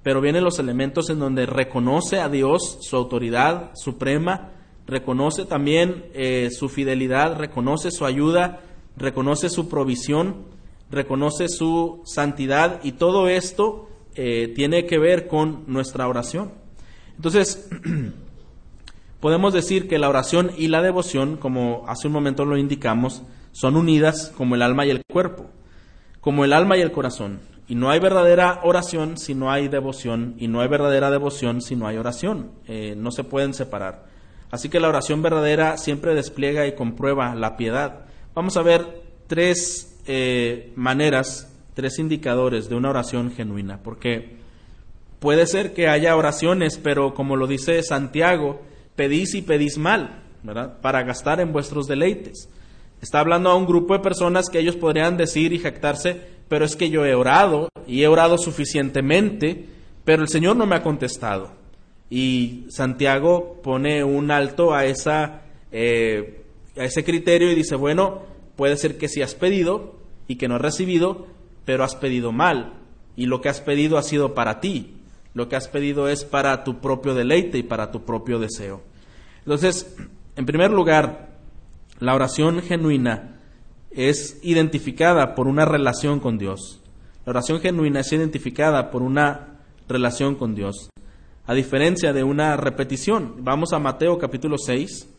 pero 0.03 0.21
vienen 0.21 0.43
los 0.43 0.59
elementos 0.59 1.09
en 1.09 1.21
donde 1.21 1.47
reconoce 1.47 2.19
a 2.19 2.29
Dios 2.29 2.79
su 2.81 2.97
autoridad 2.97 3.71
suprema, 3.77 4.51
reconoce 4.85 5.45
también 5.45 6.07
eh, 6.13 6.51
su 6.51 6.69
fidelidad, 6.69 7.39
reconoce 7.39 7.93
su 7.93 8.05
ayuda, 8.05 8.61
reconoce 8.97 9.49
su 9.49 9.69
provisión, 9.69 10.47
reconoce 10.91 11.49
su 11.49 12.03
santidad 12.05 12.81
y 12.83 12.93
todo 12.93 13.29
esto 13.29 13.89
eh, 14.17 14.53
tiene 14.57 14.87
que 14.87 14.99
ver 14.99 15.29
con 15.29 15.65
nuestra 15.69 16.09
oración. 16.09 16.51
Entonces, 17.15 17.69
podemos 19.21 19.53
decir 19.53 19.89
que 19.89 19.99
la 19.99 20.09
oración 20.09 20.51
y 20.57 20.69
la 20.69 20.83
devoción, 20.83 21.37
como 21.37 21.85
hace 21.89 22.07
un 22.07 22.13
momento 22.13 22.45
lo 22.45 22.57
indicamos, 22.57 23.23
son 23.53 23.77
unidas 23.77 24.33
como 24.37 24.55
el 24.55 24.63
alma 24.63 24.87
y 24.87 24.91
el 24.91 25.03
cuerpo, 25.11 25.47
como 26.21 26.45
el 26.45 26.53
alma 26.53 26.77
y 26.77 26.83
el 26.83 26.93
corazón. 26.93 27.41
Y 27.69 27.75
no 27.75 27.91
hay 27.91 27.99
verdadera 27.99 28.61
oración 28.63 29.19
si 29.19 29.35
no 29.35 29.51
hay 29.51 29.69
devoción, 29.69 30.35
y 30.39 30.47
no 30.47 30.61
hay 30.61 30.69
verdadera 30.69 31.11
devoción 31.11 31.61
si 31.61 31.75
no 31.75 31.87
hay 31.87 31.97
oración. 31.97 32.53
Eh, 32.69 32.95
no 32.97 33.11
se 33.11 33.25
pueden 33.25 33.55
separar. 33.55 34.05
Así 34.51 34.69
que 34.69 34.79
la 34.79 34.89
oración 34.89 35.23
verdadera 35.23 35.77
siempre 35.77 36.15
despliega 36.15 36.67
y 36.67 36.75
comprueba 36.75 37.35
la 37.35 37.57
piedad. 37.57 38.07
Vamos 38.35 38.57
a 38.57 38.63
ver 38.63 39.03
tres 39.27 40.01
eh, 40.07 40.73
maneras, 40.77 41.53
tres 41.75 41.99
indicadores 41.99 42.69
de 42.69 42.77
una 42.77 42.91
oración 42.91 43.33
genuina, 43.33 43.81
porque 43.83 44.37
puede 45.19 45.47
ser 45.47 45.75
que 45.75 45.89
haya 45.89 46.15
oraciones, 46.15 46.79
pero 46.79 47.15
como 47.15 47.37
lo 47.37 47.49
dice 47.49 47.83
Santiago, 47.83 48.61
pedís 48.97 49.35
y 49.35 49.43
pedís 49.43 49.79
mal, 49.79 50.23
¿verdad? 50.43 50.81
Para 50.81 51.03
gastar 51.03 51.41
en 51.41 51.53
vuestros 51.53 51.87
deleites. 51.87 52.49
Está 53.01 53.21
hablando 53.21 53.51
a 53.51 53.57
un 53.57 53.67
grupo 53.67 53.95
de 53.95 54.01
personas 54.01 54.49
que 54.49 54.59
ellos 54.59 54.77
podrían 54.77 55.17
decir 55.17 55.53
y 55.53 55.59
jactarse, 55.59 56.21
pero 56.49 56.65
es 56.65 56.77
que 56.77 56.91
yo 56.91 57.05
he 57.05 57.15
orado 57.15 57.69
y 57.87 58.03
he 58.03 58.09
orado 58.09 58.39
suficientemente, 58.39 59.67
pero 60.05 60.23
el 60.23 60.29
Señor 60.29 60.57
no 60.57 60.67
me 60.67 60.77
ha 60.77 60.83
contestado. 60.83 61.53
Y 62.09 62.65
Santiago 62.69 63.61
pone 63.63 64.03
un 64.03 64.31
alto 64.31 64.75
a, 64.75 64.87
esa, 64.87 65.43
eh, 65.73 66.45
a 66.77 66.85
ese 66.85 67.05
criterio 67.05 67.51
y 67.51 67.55
dice, 67.55 67.77
bueno, 67.77 68.23
puede 68.57 68.77
ser 68.77 68.97
que 68.97 69.09
si 69.09 69.23
has 69.23 69.35
pedido 69.35 69.97
y 70.29 70.37
que 70.37 70.49
no 70.49 70.55
has 70.55 70.63
recibido, 70.63 71.27
pero 71.65 71.85
has 71.85 71.97
pedido 71.97 72.33
mal. 72.33 72.75
Y 73.17 73.27
lo 73.27 73.41
que 73.41 73.49
has 73.49 73.61
pedido 73.61 73.99
ha 73.99 74.03
sido 74.03 74.35
para 74.35 74.61
ti. 74.61 74.96
Lo 75.37 75.51
que 75.51 75.57
has 75.57 75.69
pedido 75.69 76.09
es 76.09 76.25
para 76.25 76.65
tu 76.65 76.81
propio 76.81 77.13
deleite 77.13 77.59
y 77.59 77.63
para 77.63 77.91
tu 77.91 78.07
propio 78.07 78.39
deseo. 78.39 78.81
Entonces, 79.41 79.95
en 80.35 80.47
primer 80.47 80.71
lugar, 80.71 81.37
la 82.01 82.15
oración 82.15 82.63
genuina 82.63 83.39
es 83.91 84.41
identificada 84.43 85.35
por 85.35 85.47
una 85.47 85.67
relación 85.67 86.21
con 86.21 86.39
Dios. 86.39 86.81
La 87.27 87.33
oración 87.33 87.61
genuina 87.61 88.01
es 88.01 88.11
identificada 88.15 88.91
por 88.91 89.03
una 89.03 89.59
relación 89.87 90.37
con 90.37 90.55
Dios, 90.55 90.89
a 91.45 91.53
diferencia 91.53 92.15
de 92.15 92.25
una 92.25 92.57
repetición. 92.57 93.45
Vamos 93.45 93.75
a 93.75 93.79
Mateo 93.79 94.17
capítulo 94.17 94.57
6. 94.57 95.16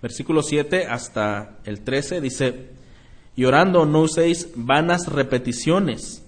Versículo 0.00 0.42
7 0.42 0.86
hasta 0.86 1.58
el 1.64 1.80
13 1.80 2.20
dice, 2.20 2.70
y 3.34 3.44
orando 3.44 3.86
no 3.86 4.02
uséis 4.02 4.50
vanas 4.54 5.06
repeticiones, 5.06 6.24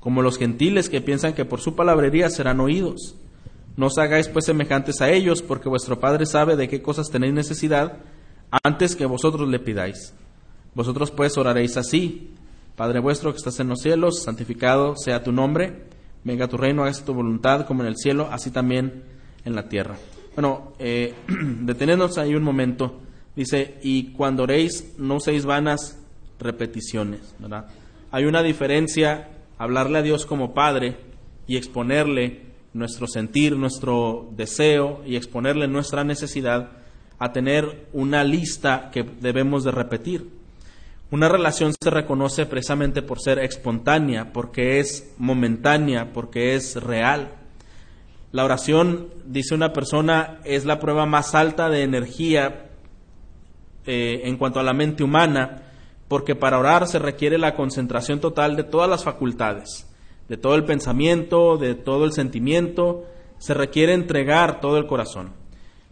como 0.00 0.22
los 0.22 0.38
gentiles 0.38 0.88
que 0.88 1.00
piensan 1.00 1.34
que 1.34 1.44
por 1.44 1.60
su 1.60 1.74
palabrería 1.76 2.30
serán 2.30 2.60
oídos. 2.60 3.16
No 3.76 3.86
os 3.86 3.98
hagáis 3.98 4.28
pues 4.28 4.44
semejantes 4.44 5.00
a 5.00 5.10
ellos, 5.10 5.42
porque 5.42 5.68
vuestro 5.68 5.98
Padre 5.98 6.26
sabe 6.26 6.56
de 6.56 6.68
qué 6.68 6.82
cosas 6.82 7.10
tenéis 7.10 7.32
necesidad 7.32 7.98
antes 8.62 8.96
que 8.96 9.06
vosotros 9.06 9.48
le 9.48 9.58
pidáis. 9.60 10.12
Vosotros 10.74 11.10
pues 11.10 11.38
oraréis 11.38 11.76
así. 11.76 12.30
Padre 12.76 13.00
vuestro 13.00 13.30
que 13.32 13.38
estás 13.38 13.60
en 13.60 13.68
los 13.68 13.80
cielos, 13.80 14.22
santificado 14.22 14.96
sea 14.96 15.22
tu 15.22 15.30
nombre, 15.30 15.84
venga 16.24 16.48
tu 16.48 16.56
reino, 16.56 16.82
hágase 16.82 17.04
tu 17.04 17.14
voluntad 17.14 17.66
como 17.66 17.82
en 17.82 17.88
el 17.88 17.96
cielo, 17.96 18.28
así 18.30 18.50
también 18.50 19.04
en 19.44 19.54
la 19.54 19.68
tierra. 19.68 19.96
Bueno, 20.34 20.72
eh, 20.78 21.14
detenernos 21.28 22.18
ahí 22.18 22.34
un 22.34 22.42
momento. 22.42 23.00
Dice, 23.34 23.78
y 23.82 24.12
cuando 24.12 24.42
oréis, 24.42 24.94
no 24.98 25.16
uséis 25.16 25.46
vanas 25.46 25.98
repeticiones, 26.38 27.34
¿verdad? 27.38 27.66
Hay 28.10 28.24
una 28.24 28.42
diferencia 28.42 29.28
hablarle 29.58 29.98
a 29.98 30.02
Dios 30.02 30.26
como 30.26 30.54
Padre 30.54 30.96
y 31.46 31.56
exponerle 31.56 32.42
nuestro 32.74 33.06
sentir, 33.06 33.56
nuestro 33.56 34.28
deseo 34.36 35.02
y 35.06 35.16
exponerle 35.16 35.68
nuestra 35.68 36.04
necesidad 36.04 36.70
a 37.18 37.32
tener 37.32 37.86
una 37.92 38.24
lista 38.24 38.90
que 38.92 39.04
debemos 39.04 39.64
de 39.64 39.70
repetir. 39.70 40.28
Una 41.10 41.28
relación 41.28 41.72
se 41.80 41.90
reconoce 41.90 42.46
precisamente 42.46 43.02
por 43.02 43.20
ser 43.20 43.38
espontánea, 43.38 44.32
porque 44.32 44.80
es 44.80 45.12
momentánea, 45.18 46.12
porque 46.12 46.54
es 46.54 46.76
real. 46.82 47.32
La 48.32 48.44
oración, 48.44 49.08
dice 49.26 49.54
una 49.54 49.72
persona, 49.72 50.40
es 50.44 50.64
la 50.64 50.80
prueba 50.80 51.04
más 51.06 51.34
alta 51.34 51.68
de 51.68 51.82
energía 51.82 52.70
eh, 53.86 54.22
en 54.24 54.36
cuanto 54.36 54.60
a 54.60 54.62
la 54.62 54.72
mente 54.72 55.02
humana, 55.02 55.62
porque 56.08 56.34
para 56.34 56.58
orar 56.58 56.86
se 56.86 56.98
requiere 56.98 57.38
la 57.38 57.54
concentración 57.54 58.20
total 58.20 58.56
de 58.56 58.64
todas 58.64 58.88
las 58.88 59.04
facultades, 59.04 59.88
de 60.28 60.36
todo 60.36 60.54
el 60.54 60.64
pensamiento, 60.64 61.56
de 61.56 61.74
todo 61.74 62.04
el 62.04 62.12
sentimiento, 62.12 63.04
se 63.38 63.54
requiere 63.54 63.94
entregar 63.94 64.60
todo 64.60 64.76
el 64.76 64.86
corazón. 64.86 65.32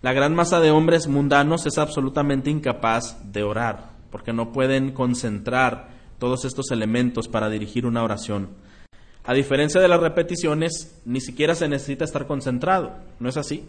La 0.03 0.13
gran 0.13 0.35
masa 0.35 0.61
de 0.61 0.71
hombres 0.71 1.09
mundanos 1.09 1.67
es 1.67 1.79
absolutamente 1.79 2.51
incapaz 2.51 3.33
de 3.33 3.43
orar, 3.43 3.91
porque 4.11 4.33
no 4.33 4.53
pueden 4.53 4.93
concentrar 4.93 5.89
todos 6.19 6.45
estos 6.45 6.71
elementos 6.71 7.29
para 7.29 7.51
dirigir 7.51 7.87
una 7.87 8.05
oración. 8.05 8.51
A 9.25 9.35
diferencia 9.35 9.81
de 9.81 9.89
las 9.89 10.01
repeticiones, 10.01 11.01
ni 11.05 11.21
siquiera 11.21 11.55
se 11.55 11.69
necesita 11.69 12.05
estar 12.05 12.27
concentrado, 12.27 12.95
¿no 13.19 13.29
es 13.29 13.37
así? 13.37 13.69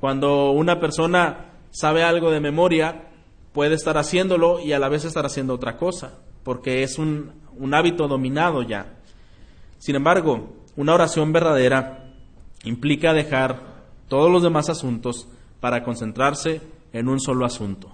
Cuando 0.00 0.50
una 0.50 0.80
persona 0.80 1.52
sabe 1.70 2.02
algo 2.02 2.30
de 2.30 2.40
memoria, 2.40 3.09
puede 3.52 3.74
estar 3.74 3.98
haciéndolo 3.98 4.60
y 4.60 4.72
a 4.72 4.78
la 4.78 4.88
vez 4.88 5.04
estar 5.04 5.26
haciendo 5.26 5.54
otra 5.54 5.76
cosa, 5.76 6.18
porque 6.42 6.82
es 6.82 6.98
un, 6.98 7.32
un 7.56 7.74
hábito 7.74 8.08
dominado 8.08 8.62
ya. 8.62 8.98
Sin 9.78 9.96
embargo, 9.96 10.54
una 10.76 10.94
oración 10.94 11.32
verdadera 11.32 12.12
implica 12.64 13.12
dejar 13.12 13.60
todos 14.08 14.30
los 14.30 14.42
demás 14.42 14.68
asuntos 14.68 15.28
para 15.60 15.82
concentrarse 15.82 16.60
en 16.92 17.08
un 17.08 17.20
solo 17.20 17.44
asunto. 17.44 17.90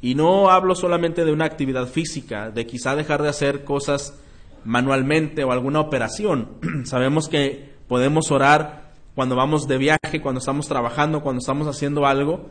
Y 0.00 0.14
no 0.14 0.50
hablo 0.50 0.74
solamente 0.74 1.24
de 1.24 1.32
una 1.32 1.44
actividad 1.44 1.86
física, 1.86 2.50
de 2.50 2.66
quizá 2.66 2.94
dejar 2.94 3.22
de 3.22 3.28
hacer 3.28 3.64
cosas 3.64 4.14
manualmente 4.64 5.44
o 5.44 5.52
alguna 5.52 5.80
operación. 5.80 6.48
Sabemos 6.84 7.28
que 7.28 7.74
podemos 7.88 8.30
orar 8.30 8.92
cuando 9.14 9.34
vamos 9.34 9.66
de 9.66 9.78
viaje, 9.78 10.20
cuando 10.22 10.38
estamos 10.38 10.68
trabajando, 10.68 11.22
cuando 11.22 11.40
estamos 11.40 11.66
haciendo 11.66 12.06
algo, 12.06 12.48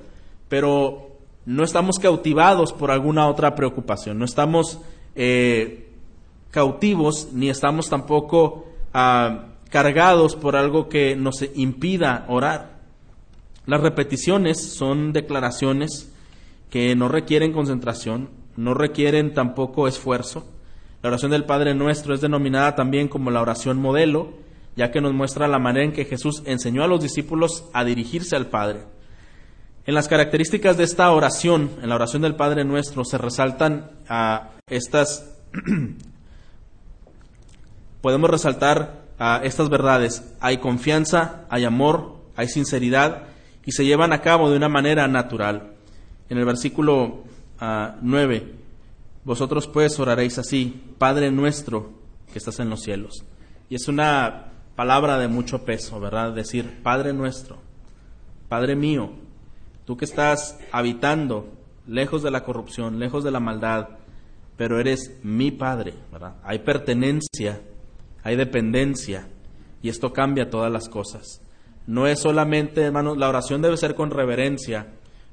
pero 0.50 1.17
no 1.48 1.64
estamos 1.64 1.98
cautivados 1.98 2.74
por 2.74 2.92
alguna 2.92 3.30
otra 3.30 3.56
preocupación, 3.56 4.20
no 4.20 4.26
estamos 4.26 4.82
eh, 5.16 5.88
cautivos 6.52 7.30
ni 7.32 7.50
estamos 7.50 7.90
tampoco 7.90 8.66
ah, 8.94 9.46
cargados 9.70 10.36
por 10.36 10.58
algo 10.58 10.90
que 10.90 11.16
nos 11.16 11.46
impida 11.56 12.26
orar. 12.28 12.82
Las 13.66 13.80
repeticiones 13.80 14.62
son 14.62 15.14
declaraciones 15.14 16.12
que 16.70 16.94
no 16.98 17.08
requieren 17.08 17.54
concentración, 17.54 18.30
no 18.58 18.74
requieren 18.74 19.34
tampoco 19.34 19.88
esfuerzo. 19.88 20.46
La 21.02 21.08
oración 21.08 21.32
del 21.32 21.46
Padre 21.46 21.74
Nuestro 21.74 22.14
es 22.14 22.20
denominada 22.20 22.76
también 22.76 23.08
como 23.08 23.32
la 23.32 23.42
oración 23.42 23.78
modelo, 23.78 24.34
ya 24.76 24.92
que 24.92 25.00
nos 25.00 25.14
muestra 25.14 25.48
la 25.48 25.60
manera 25.60 25.86
en 25.86 25.94
que 25.94 26.04
Jesús 26.04 26.44
enseñó 26.46 26.84
a 26.84 26.88
los 26.88 27.02
discípulos 27.02 27.70
a 27.72 27.86
dirigirse 27.86 28.36
al 28.36 28.48
Padre. 28.48 28.97
En 29.88 29.94
las 29.94 30.10
características 30.10 30.76
de 30.76 30.84
esta 30.84 31.10
oración, 31.12 31.72
en 31.82 31.88
la 31.88 31.96
oración 31.96 32.22
del 32.22 32.36
Padre 32.36 32.66
Nuestro, 32.66 33.06
se 33.06 33.18
resaltan 33.18 33.90
a 34.10 34.50
estas, 34.70 35.34
podemos 38.02 38.30
resaltar 38.30 39.06
a 39.18 39.40
estas 39.46 39.70
verdades. 39.70 40.36
Hay 40.42 40.58
confianza, 40.58 41.46
hay 41.50 41.64
amor, 41.64 42.18
hay 42.36 42.50
sinceridad 42.50 43.28
y 43.64 43.72
se 43.72 43.86
llevan 43.86 44.12
a 44.12 44.20
cabo 44.20 44.50
de 44.50 44.58
una 44.58 44.68
manera 44.68 45.08
natural. 45.08 45.72
En 46.28 46.38
el 46.38 46.44
versículo 46.44 47.24
9, 48.02 48.44
ah, 48.46 48.58
vosotros 49.24 49.68
pues 49.68 49.98
oraréis 50.02 50.38
así, 50.38 50.84
Padre 50.98 51.32
nuestro 51.32 51.92
que 52.34 52.40
estás 52.40 52.60
en 52.60 52.70
los 52.70 52.82
cielos. 52.82 53.24
Y 53.70 53.76
es 53.76 53.88
una 53.88 54.48
palabra 54.76 55.18
de 55.18 55.30
mucho 55.30 55.64
peso, 55.64 55.98
¿verdad? 56.02 56.34
Decir, 56.34 56.82
Padre 56.84 57.14
nuestro, 57.14 57.60
Padre 58.50 58.76
mío, 58.76 59.27
tú 59.88 59.96
que 59.96 60.04
estás 60.04 60.60
habitando 60.74 61.48
lejos 61.88 62.22
de 62.22 62.30
la 62.30 62.44
corrupción, 62.44 63.00
lejos 63.00 63.24
de 63.24 63.32
la 63.32 63.40
maldad, 63.40 63.88
pero 64.58 64.82
eres 64.82 65.18
mi 65.24 65.50
Padre, 65.50 65.94
¿verdad? 66.12 66.36
Hay 66.44 66.60
pertenencia, 66.60 67.62
hay 68.22 68.36
dependencia, 68.36 69.30
y 69.82 69.88
esto 69.88 70.12
cambia 70.12 70.50
todas 70.50 70.70
las 70.70 70.90
cosas. 70.90 71.42
No 71.86 72.06
es 72.06 72.20
solamente, 72.20 72.82
hermanos, 72.82 73.18
la 73.18 73.30
oración 73.30 73.62
debe 73.62 73.78
ser 73.78 73.96
con 73.96 74.12
reverencia, 74.12 74.88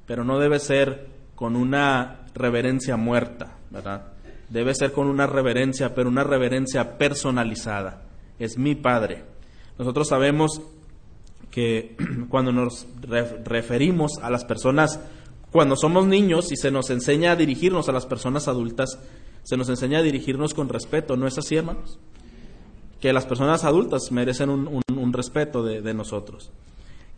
pero 0.06 0.22
no 0.22 0.38
debe 0.38 0.60
ser 0.60 1.08
con 1.34 1.56
una 1.56 2.20
reverencia 2.32 2.96
muerta, 2.96 3.56
¿verdad? 3.72 4.12
Debe 4.50 4.72
ser 4.76 4.92
con 4.92 5.08
una 5.08 5.26
reverencia, 5.26 5.96
pero 5.96 6.08
una 6.08 6.22
reverencia 6.22 6.96
personalizada. 6.96 8.02
Es 8.38 8.56
mi 8.56 8.76
Padre. 8.76 9.24
Nosotros 9.78 10.06
sabemos 10.06 10.62
que 11.54 11.96
cuando 12.28 12.50
nos 12.50 12.86
referimos 13.06 14.18
a 14.20 14.30
las 14.30 14.44
personas, 14.44 14.98
cuando 15.52 15.76
somos 15.76 16.06
niños 16.06 16.50
y 16.50 16.56
se 16.56 16.72
nos 16.72 16.90
enseña 16.90 17.32
a 17.32 17.36
dirigirnos 17.36 17.88
a 17.88 17.92
las 17.92 18.06
personas 18.06 18.48
adultas, 18.48 18.98
se 19.44 19.56
nos 19.56 19.68
enseña 19.68 19.98
a 19.98 20.02
dirigirnos 20.02 20.52
con 20.52 20.68
respeto, 20.68 21.16
¿no 21.16 21.28
es 21.28 21.38
así, 21.38 21.54
hermanos? 21.54 22.00
que 23.04 23.12
las 23.12 23.26
personas 23.26 23.64
adultas 23.64 24.10
merecen 24.12 24.48
un, 24.48 25.12
respeto 25.12 25.62
de, 25.62 25.92
nosotros. 25.92 26.50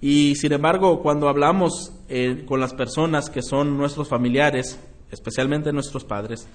Y 0.00 0.34
sin 0.34 0.52
embargo, 0.52 1.00
cuando 1.00 1.28
hablamos 1.28 1.92
eh, 2.08 2.42
con 2.44 2.58
las 2.58 2.74
personas 2.74 3.30
que 3.30 3.40
son 3.40 3.78
nuestros 3.78 4.08
familiares, 4.08 4.80
especialmente 5.12 5.72
nuestros 5.72 6.04
padres, 6.04 6.48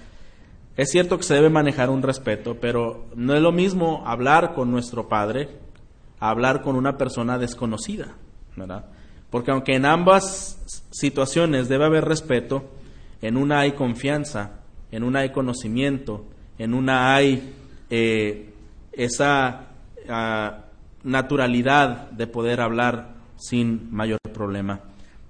es 0.76 0.90
cierto 0.90 1.16
que 1.16 1.22
se 1.22 1.32
debe 1.32 1.48
manejar 1.48 1.88
un 1.88 2.02
respeto, 2.02 2.58
pero 2.60 3.06
no 3.16 3.34
es 3.34 3.40
lo 3.40 3.52
mismo 3.52 4.02
hablar 4.06 4.52
con 4.54 4.70
nuestro 4.70 5.08
padre 5.08 5.48
hablar 6.30 6.62
con 6.62 6.76
una 6.76 6.96
persona 6.96 7.36
desconocida, 7.36 8.14
¿verdad? 8.56 8.86
Porque 9.28 9.50
aunque 9.50 9.74
en 9.74 9.86
ambas 9.86 10.62
situaciones 10.90 11.68
debe 11.68 11.86
haber 11.86 12.04
respeto, 12.04 12.70
en 13.20 13.36
una 13.36 13.60
hay 13.60 13.72
confianza, 13.72 14.60
en 14.92 15.02
una 15.02 15.20
hay 15.20 15.30
conocimiento, 15.30 16.24
en 16.58 16.74
una 16.74 17.14
hay 17.14 17.54
eh, 17.90 18.54
esa 18.92 19.68
ah, 20.08 20.58
naturalidad 21.02 22.10
de 22.12 22.26
poder 22.28 22.60
hablar 22.60 23.14
sin 23.36 23.92
mayor 23.92 24.20
problema. 24.32 24.80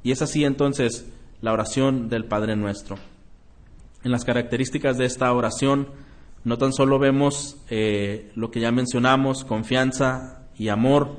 Y 0.02 0.11
es 0.11 0.20
así 0.20 0.44
entonces 0.44 1.11
la 1.40 1.52
oración 1.52 2.11
del 2.11 2.26
Padre 2.26 2.55
Nuestro. 2.55 2.96
En 4.05 4.11
las 4.11 4.24
características 4.24 4.98
de 4.98 5.07
esta 5.07 5.33
oración 5.33 5.88
no 6.44 6.59
tan 6.59 6.72
solo 6.72 6.98
vemos 6.98 7.57
eh, 7.70 8.31
lo 8.35 8.50
que 8.50 8.61
ya 8.61 8.72
mencionamos, 8.72 9.44
confianza 9.44 10.41
y 10.62 10.68
amor, 10.68 11.16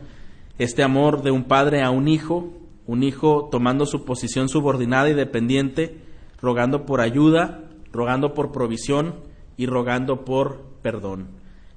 este 0.58 0.84
amor 0.84 1.22
de 1.22 1.32
un 1.32 1.44
padre 1.44 1.84
a 1.84 1.90
un 1.90 2.08
hijo, 2.08 2.54
un 2.88 3.04
hijo 3.04 3.50
tomando 3.52 3.86
su 3.86 4.06
posición 4.06 4.48
subordinada 4.48 5.10
y 5.10 5.14
dependiente, 5.14 6.00
rogando 6.42 6.86
por 6.86 7.02
ayuda, 7.02 7.66
rogando 7.92 8.34
por 8.34 8.54
provisión 8.54 9.16
y 9.58 9.66
rogando 9.66 10.24
por 10.24 10.62
perdón. 10.82 11.28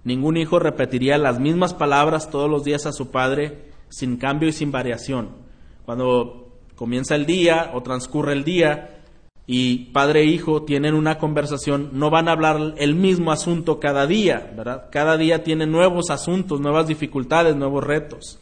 Ningún 0.05 0.37
hijo 0.37 0.61
repetiría 0.61 1.19
las 1.19 1.41
mismas 1.41 1.75
palabras 1.75 2.31
todos 2.31 2.49
los 2.49 2.63
días 2.63 2.87
a 2.87 2.93
su 2.93 3.11
padre 3.11 3.65
sin 3.89 4.17
cambio 4.17 4.49
y 4.49 4.53
sin 4.53 4.71
variación. 4.71 5.31
Cuando 5.85 6.53
comienza 6.77 7.17
el 7.17 7.27
día 7.27 7.73
o 7.75 7.83
transcurre 7.83 8.33
el 8.33 8.45
día 8.45 8.96
y 9.47 9.91
padre 9.93 10.23
e 10.23 10.27
hijo 10.27 10.63
tienen 10.63 10.95
una 10.95 11.19
conversación, 11.19 11.91
no 11.93 12.11
van 12.11 12.29
a 12.29 12.33
hablar 12.33 12.75
el 12.79 12.95
mismo 12.95 13.31
asunto 13.31 13.79
cada 13.79 14.07
día, 14.07 14.53
¿verdad? 14.57 14.89
Cada 14.91 15.17
día 15.17 15.45
tienen 15.45 15.71
nuevos 15.71 16.11
asuntos, 16.11 16.61
nuevas 16.61 16.89
dificultades, 16.89 17.55
nuevos 17.55 17.85
retos. 17.85 18.41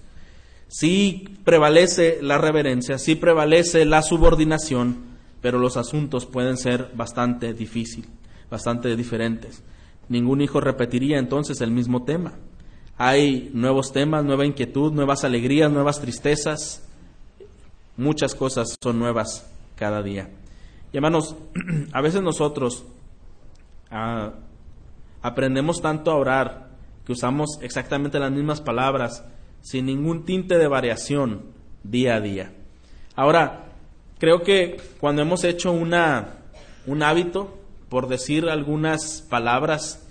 Sí 0.69 1.25
prevalece 1.45 2.19
la 2.23 2.39
reverencia, 2.39 2.99
sí 2.99 3.15
prevalece 3.17 3.85
la 3.85 4.03
subordinación, 4.03 4.97
pero 5.41 5.59
los 5.59 5.77
asuntos 5.77 6.25
pueden 6.25 6.57
ser 6.57 6.91
bastante 6.95 7.53
difíciles, 7.53 8.11
bastante 8.51 8.97
diferentes 8.97 9.63
ningún 10.09 10.41
hijo 10.41 10.61
repetiría 10.61 11.19
entonces 11.19 11.61
el 11.61 11.71
mismo 11.71 12.05
tema. 12.05 12.33
Hay 12.97 13.51
nuevos 13.53 13.93
temas, 13.93 14.25
nueva 14.25 14.47
inquietud, 14.47 14.93
nuevas 14.93 15.25
alegrías, 15.25 15.71
nuevas 15.71 16.01
tristezas. 16.01 16.87
Muchas 17.97 18.35
cosas 18.35 18.77
son 18.81 18.99
nuevas 18.99 19.51
cada 19.77 20.03
día. 20.03 20.31
Y 20.95 20.97
hermanos, 20.97 21.35
a 21.93 22.01
veces 22.01 22.23
nosotros, 22.23 22.85
a, 23.91 24.35
aprendemos 25.23 25.83
tanto 25.83 26.13
a 26.13 26.15
orar 26.15 26.69
que 27.05 27.11
usamos 27.11 27.59
exactamente 27.63 28.21
las 28.21 28.31
mismas 28.31 28.61
palabras 28.61 29.25
sin 29.61 29.87
ningún 29.87 30.25
tinte 30.25 30.57
de 30.57 30.69
variación 30.69 31.47
día 31.83 32.15
a 32.15 32.21
día. 32.21 32.53
Ahora, 33.17 33.73
creo 34.21 34.43
que 34.43 34.77
cuando 35.01 35.23
hemos 35.23 35.43
hecho 35.43 35.73
una, 35.73 36.37
un 36.87 37.03
hábito, 37.03 37.59
por 37.89 38.07
decir 38.07 38.49
algunas 38.49 39.23
palabras 39.23 40.07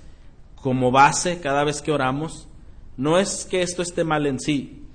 como 0.56 0.92
base 0.92 1.40
cada 1.40 1.64
vez 1.64 1.82
que 1.82 1.94
oramos, 1.94 2.50
no 2.98 3.20
es 3.20 3.46
que 3.46 3.62
esto 3.62 3.84
esté 3.84 4.04
mal 4.04 4.28
en 4.28 4.38
sí, 4.38 4.86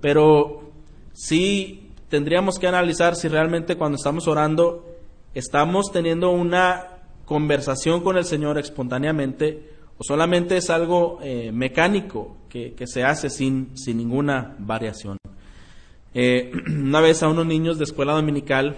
pero 0.00 0.72
sí 1.12 1.92
tendríamos 2.08 2.58
que 2.58 2.66
analizar 2.66 3.14
si 3.14 3.28
realmente 3.28 3.76
cuando 3.76 3.94
estamos 3.94 4.26
orando 4.26 4.95
estamos 5.36 5.92
teniendo 5.92 6.30
una 6.30 6.86
conversación 7.26 8.02
con 8.02 8.16
el 8.16 8.24
Señor 8.24 8.56
espontáneamente 8.56 9.70
o 9.98 10.02
solamente 10.02 10.56
es 10.56 10.70
algo 10.70 11.18
eh, 11.22 11.52
mecánico 11.52 12.38
que, 12.48 12.74
se 12.86 13.04
hace 13.04 13.28
sin, 13.28 13.76
sin 13.76 13.98
ninguna 13.98 14.56
variación. 14.58 15.18
Eh, 16.14 16.52
una 16.68 17.02
vez 17.02 17.22
a 17.22 17.28
unos 17.28 17.44
niños 17.44 17.76
de 17.76 17.84
escuela 17.84 18.14
dominical 18.14 18.76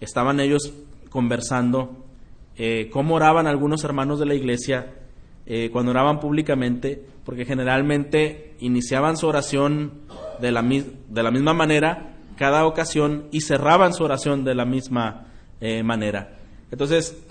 estaban 0.00 0.40
ellos 0.40 0.72
conversando 1.10 2.06
eh, 2.56 2.88
cómo 2.90 3.16
oraban 3.16 3.46
algunos 3.46 3.84
hermanos 3.84 4.18
de 4.18 4.26
la 4.26 4.34
iglesia 4.34 4.94
cuando 5.72 5.90
oraban 5.90 6.20
públicamente, 6.20 7.04
porque 7.24 7.44
generalmente 7.44 8.54
iniciaban 8.60 9.16
su 9.16 9.26
oración 9.26 9.94
de 10.40 10.52
la, 10.52 10.62
de 10.62 11.22
la 11.24 11.32
misma 11.32 11.54
manera 11.54 12.14
cada 12.36 12.64
ocasión 12.66 13.26
y 13.32 13.40
cerraban 13.40 13.92
su 13.92 14.04
oración 14.04 14.44
de 14.44 14.54
la 14.54 14.64
misma 14.64 15.02
manera. 15.02 15.29
Entonces, 15.60 17.22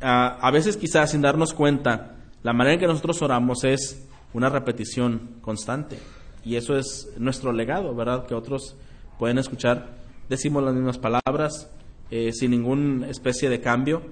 a 0.00 0.50
veces 0.52 0.76
quizás 0.76 1.10
sin 1.10 1.22
darnos 1.22 1.52
cuenta, 1.52 2.16
la 2.42 2.52
manera 2.52 2.74
en 2.74 2.80
que 2.80 2.86
nosotros 2.86 3.20
oramos 3.22 3.64
es 3.64 4.06
una 4.32 4.48
repetición 4.48 5.38
constante. 5.40 5.98
Y 6.44 6.54
eso 6.54 6.76
es 6.76 7.12
nuestro 7.18 7.52
legado, 7.52 7.94
¿verdad? 7.94 8.26
Que 8.26 8.34
otros 8.34 8.76
pueden 9.18 9.38
escuchar. 9.38 9.96
Decimos 10.28 10.62
las 10.62 10.74
mismas 10.74 10.98
palabras 10.98 11.68
eh, 12.10 12.32
sin 12.32 12.52
ninguna 12.52 13.08
especie 13.08 13.50
de 13.50 13.60
cambio. 13.60 14.02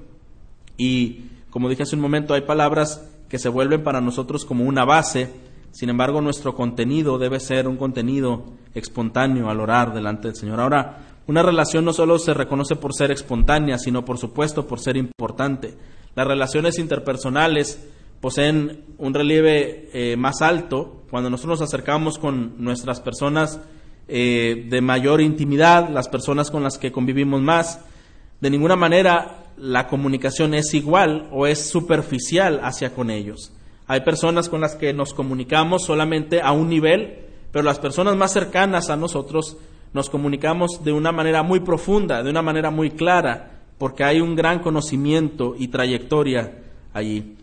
Y 0.76 1.26
como 1.50 1.68
dije 1.68 1.84
hace 1.84 1.94
un 1.94 2.02
momento, 2.02 2.34
hay 2.34 2.40
palabras 2.40 3.08
que 3.28 3.38
se 3.38 3.48
vuelven 3.48 3.84
para 3.84 4.00
nosotros 4.00 4.44
como 4.44 4.64
una 4.64 4.84
base. 4.84 5.30
Sin 5.70 5.90
embargo, 5.90 6.20
nuestro 6.20 6.56
contenido 6.56 7.18
debe 7.18 7.38
ser 7.38 7.68
un 7.68 7.76
contenido 7.76 8.44
espontáneo 8.74 9.48
al 9.48 9.60
orar 9.60 9.94
delante 9.94 10.26
del 10.28 10.36
Señor. 10.36 10.60
Ahora, 10.60 10.98
una 11.26 11.42
relación 11.42 11.84
no 11.84 11.92
solo 11.92 12.18
se 12.18 12.34
reconoce 12.34 12.76
por 12.76 12.94
ser 12.94 13.10
espontánea, 13.10 13.78
sino 13.78 14.04
por 14.04 14.18
supuesto 14.18 14.66
por 14.66 14.80
ser 14.80 14.96
importante. 14.96 15.74
Las 16.14 16.26
relaciones 16.26 16.78
interpersonales 16.78 17.82
poseen 18.20 18.84
un 18.98 19.14
relieve 19.14 19.90
eh, 19.92 20.16
más 20.16 20.42
alto 20.42 21.04
cuando 21.10 21.30
nosotros 21.30 21.60
nos 21.60 21.68
acercamos 21.68 22.18
con 22.18 22.62
nuestras 22.62 23.00
personas 23.00 23.60
eh, 24.06 24.66
de 24.68 24.80
mayor 24.80 25.20
intimidad, 25.20 25.88
las 25.88 26.08
personas 26.08 26.50
con 26.50 26.62
las 26.62 26.78
que 26.78 26.92
convivimos 26.92 27.40
más. 27.40 27.80
De 28.40 28.50
ninguna 28.50 28.76
manera 28.76 29.44
la 29.56 29.86
comunicación 29.86 30.54
es 30.54 30.74
igual 30.74 31.28
o 31.32 31.46
es 31.46 31.70
superficial 31.70 32.60
hacia 32.62 32.94
con 32.94 33.10
ellos. 33.10 33.52
Hay 33.86 34.00
personas 34.00 34.48
con 34.48 34.60
las 34.60 34.76
que 34.76 34.92
nos 34.92 35.14
comunicamos 35.14 35.84
solamente 35.84 36.40
a 36.42 36.52
un 36.52 36.68
nivel, 36.68 37.26
pero 37.52 37.64
las 37.64 37.78
personas 37.78 38.16
más 38.16 38.32
cercanas 38.32 38.90
a 38.90 38.96
nosotros 38.96 39.56
nos 39.94 40.10
comunicamos 40.10 40.84
de 40.84 40.92
una 40.92 41.12
manera 41.12 41.42
muy 41.42 41.60
profunda, 41.60 42.22
de 42.22 42.28
una 42.28 42.42
manera 42.42 42.70
muy 42.70 42.90
clara, 42.90 43.62
porque 43.78 44.04
hay 44.04 44.20
un 44.20 44.36
gran 44.36 44.58
conocimiento 44.58 45.54
y 45.58 45.68
trayectoria 45.68 46.58
allí 46.92 47.36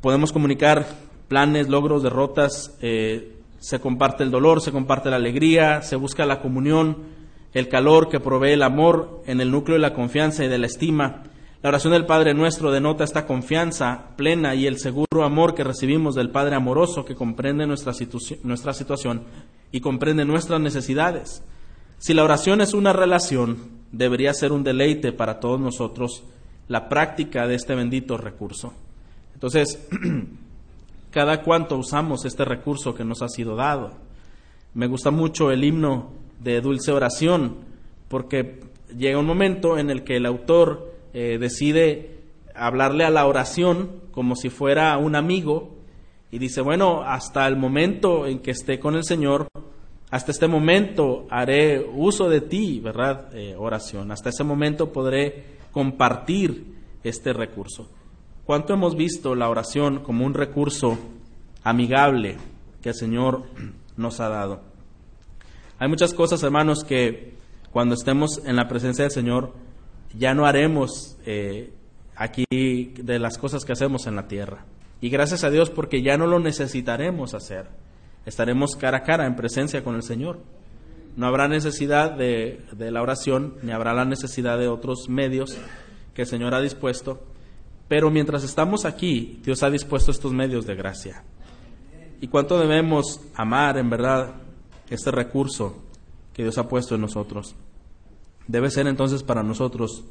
podemos 0.00 0.32
comunicar 0.32 0.86
planes, 1.28 1.68
logros, 1.68 2.02
derrotas, 2.02 2.76
eh, 2.80 3.36
se 3.58 3.80
comparte 3.80 4.22
el 4.22 4.30
dolor, 4.30 4.60
se 4.60 4.72
comparte 4.72 5.10
la 5.10 5.16
alegría, 5.16 5.82
se 5.82 5.96
busca 5.96 6.24
la 6.24 6.40
comunión, 6.40 7.18
el 7.52 7.68
calor 7.68 8.08
que 8.08 8.20
provee 8.20 8.52
el 8.52 8.62
amor 8.62 9.22
en 9.26 9.40
el 9.40 9.50
núcleo 9.50 9.76
de 9.76 9.82
la 9.82 9.94
confianza 9.94 10.44
y 10.44 10.48
de 10.48 10.58
la 10.58 10.66
estima. 10.66 11.24
La 11.60 11.70
oración 11.70 11.92
del 11.92 12.06
Padre 12.06 12.34
nuestro 12.34 12.70
denota 12.70 13.02
esta 13.02 13.26
confianza 13.26 14.10
plena 14.16 14.54
y 14.54 14.66
el 14.66 14.78
seguro 14.78 15.24
amor 15.24 15.54
que 15.54 15.64
recibimos 15.64 16.14
del 16.14 16.30
Padre 16.30 16.54
amoroso 16.54 17.04
que 17.04 17.16
comprende 17.16 17.66
nuestra, 17.66 17.92
nuestra 18.44 18.72
situación 18.72 19.24
y 19.72 19.80
comprende 19.80 20.24
nuestras 20.24 20.60
necesidades. 20.60 21.42
Si 21.98 22.14
la 22.14 22.24
oración 22.24 22.60
es 22.60 22.74
una 22.74 22.92
relación, 22.92 23.78
debería 23.92 24.32
ser 24.34 24.52
un 24.52 24.64
deleite 24.64 25.12
para 25.12 25.40
todos 25.40 25.60
nosotros 25.60 26.24
la 26.68 26.88
práctica 26.88 27.46
de 27.46 27.54
este 27.54 27.74
bendito 27.74 28.16
recurso. 28.16 28.72
Entonces, 29.34 29.88
cada 31.10 31.42
cuanto 31.42 31.76
usamos 31.76 32.24
este 32.24 32.44
recurso 32.44 32.94
que 32.94 33.04
nos 33.04 33.22
ha 33.22 33.28
sido 33.28 33.56
dado. 33.56 33.92
Me 34.74 34.86
gusta 34.86 35.10
mucho 35.10 35.50
el 35.50 35.64
himno 35.64 36.10
de 36.40 36.60
dulce 36.60 36.92
oración, 36.92 37.56
porque 38.08 38.60
llega 38.96 39.18
un 39.18 39.26
momento 39.26 39.78
en 39.78 39.90
el 39.90 40.04
que 40.04 40.16
el 40.16 40.26
autor 40.26 40.94
eh, 41.12 41.38
decide 41.40 42.18
hablarle 42.54 43.04
a 43.04 43.10
la 43.10 43.26
oración 43.26 43.90
como 44.10 44.36
si 44.36 44.50
fuera 44.50 44.96
un 44.98 45.14
amigo 45.16 45.76
y 46.30 46.38
dice, 46.38 46.60
bueno, 46.60 47.02
hasta 47.02 47.46
el 47.46 47.56
momento 47.56 48.26
en 48.26 48.40
que 48.40 48.50
esté 48.50 48.78
con 48.78 48.94
el 48.94 49.04
Señor, 49.04 49.47
hasta 50.10 50.32
este 50.32 50.48
momento 50.48 51.26
haré 51.30 51.86
uso 51.94 52.28
de 52.28 52.40
ti, 52.40 52.80
¿verdad? 52.80 53.34
Eh, 53.34 53.54
oración. 53.56 54.10
Hasta 54.10 54.30
ese 54.30 54.44
momento 54.44 54.92
podré 54.92 55.58
compartir 55.70 56.74
este 57.02 57.32
recurso. 57.32 57.88
¿Cuánto 58.44 58.72
hemos 58.72 58.96
visto 58.96 59.34
la 59.34 59.50
oración 59.50 59.98
como 59.98 60.24
un 60.24 60.32
recurso 60.32 60.98
amigable 61.62 62.36
que 62.80 62.90
el 62.90 62.94
Señor 62.94 63.44
nos 63.96 64.20
ha 64.20 64.30
dado? 64.30 64.62
Hay 65.78 65.88
muchas 65.88 66.14
cosas, 66.14 66.42
hermanos, 66.42 66.84
que 66.84 67.34
cuando 67.70 67.94
estemos 67.94 68.40
en 68.46 68.56
la 68.56 68.66
presencia 68.66 69.04
del 69.04 69.12
Señor 69.12 69.52
ya 70.16 70.32
no 70.32 70.46
haremos 70.46 71.18
eh, 71.26 71.70
aquí 72.16 72.44
de 72.50 73.18
las 73.18 73.36
cosas 73.36 73.66
que 73.66 73.72
hacemos 73.72 74.06
en 74.06 74.16
la 74.16 74.26
tierra. 74.26 74.64
Y 75.02 75.10
gracias 75.10 75.44
a 75.44 75.50
Dios 75.50 75.68
porque 75.68 76.02
ya 76.02 76.16
no 76.16 76.26
lo 76.26 76.40
necesitaremos 76.40 77.34
hacer. 77.34 77.68
Estaremos 78.28 78.76
cara 78.76 78.98
a 78.98 79.02
cara 79.02 79.26
en 79.26 79.36
presencia 79.36 79.82
con 79.82 79.94
el 79.94 80.02
Señor. 80.02 80.40
No 81.16 81.26
habrá 81.26 81.48
necesidad 81.48 82.12
de, 82.12 82.62
la 82.78 83.02
oración, 83.02 83.54
ni 83.62 83.72
habrá 83.72 83.94
la 83.94 84.04
necesidad 84.04 84.58
de 84.58 84.68
otros 84.68 85.08
medios 85.08 85.56
que 86.14 86.22
el 86.22 86.28
Señor 86.28 86.54
ha 86.54 86.60
dispuesto 86.60 87.20
pero 87.88 88.10
mientras 88.10 88.44
estamos 88.44 88.84
aquí, 88.84 89.40
Dios 89.42 89.62
ha 89.62 89.70
dispuesto 89.70 90.10
estos 90.10 90.32
medios 90.32 90.66
de 90.66 90.74
gracia. 90.74 91.24
¿Y 92.20 92.28
cuánto 92.28 92.58
debemos 92.58 93.20
amar 93.34 93.78
en 93.78 93.88
verdad 93.88 94.34
este 94.90 95.10
recurso 95.10 95.84
que 96.34 96.42
Dios 96.42 96.58
ha 96.58 96.68
puesto 96.68 96.94
en 96.94 97.00
nosotros? 97.00 97.56
Debe 98.46 98.70
ser 98.70 98.86
entonces 98.86 99.22
para 99.22 99.42
nosotros 99.42 100.04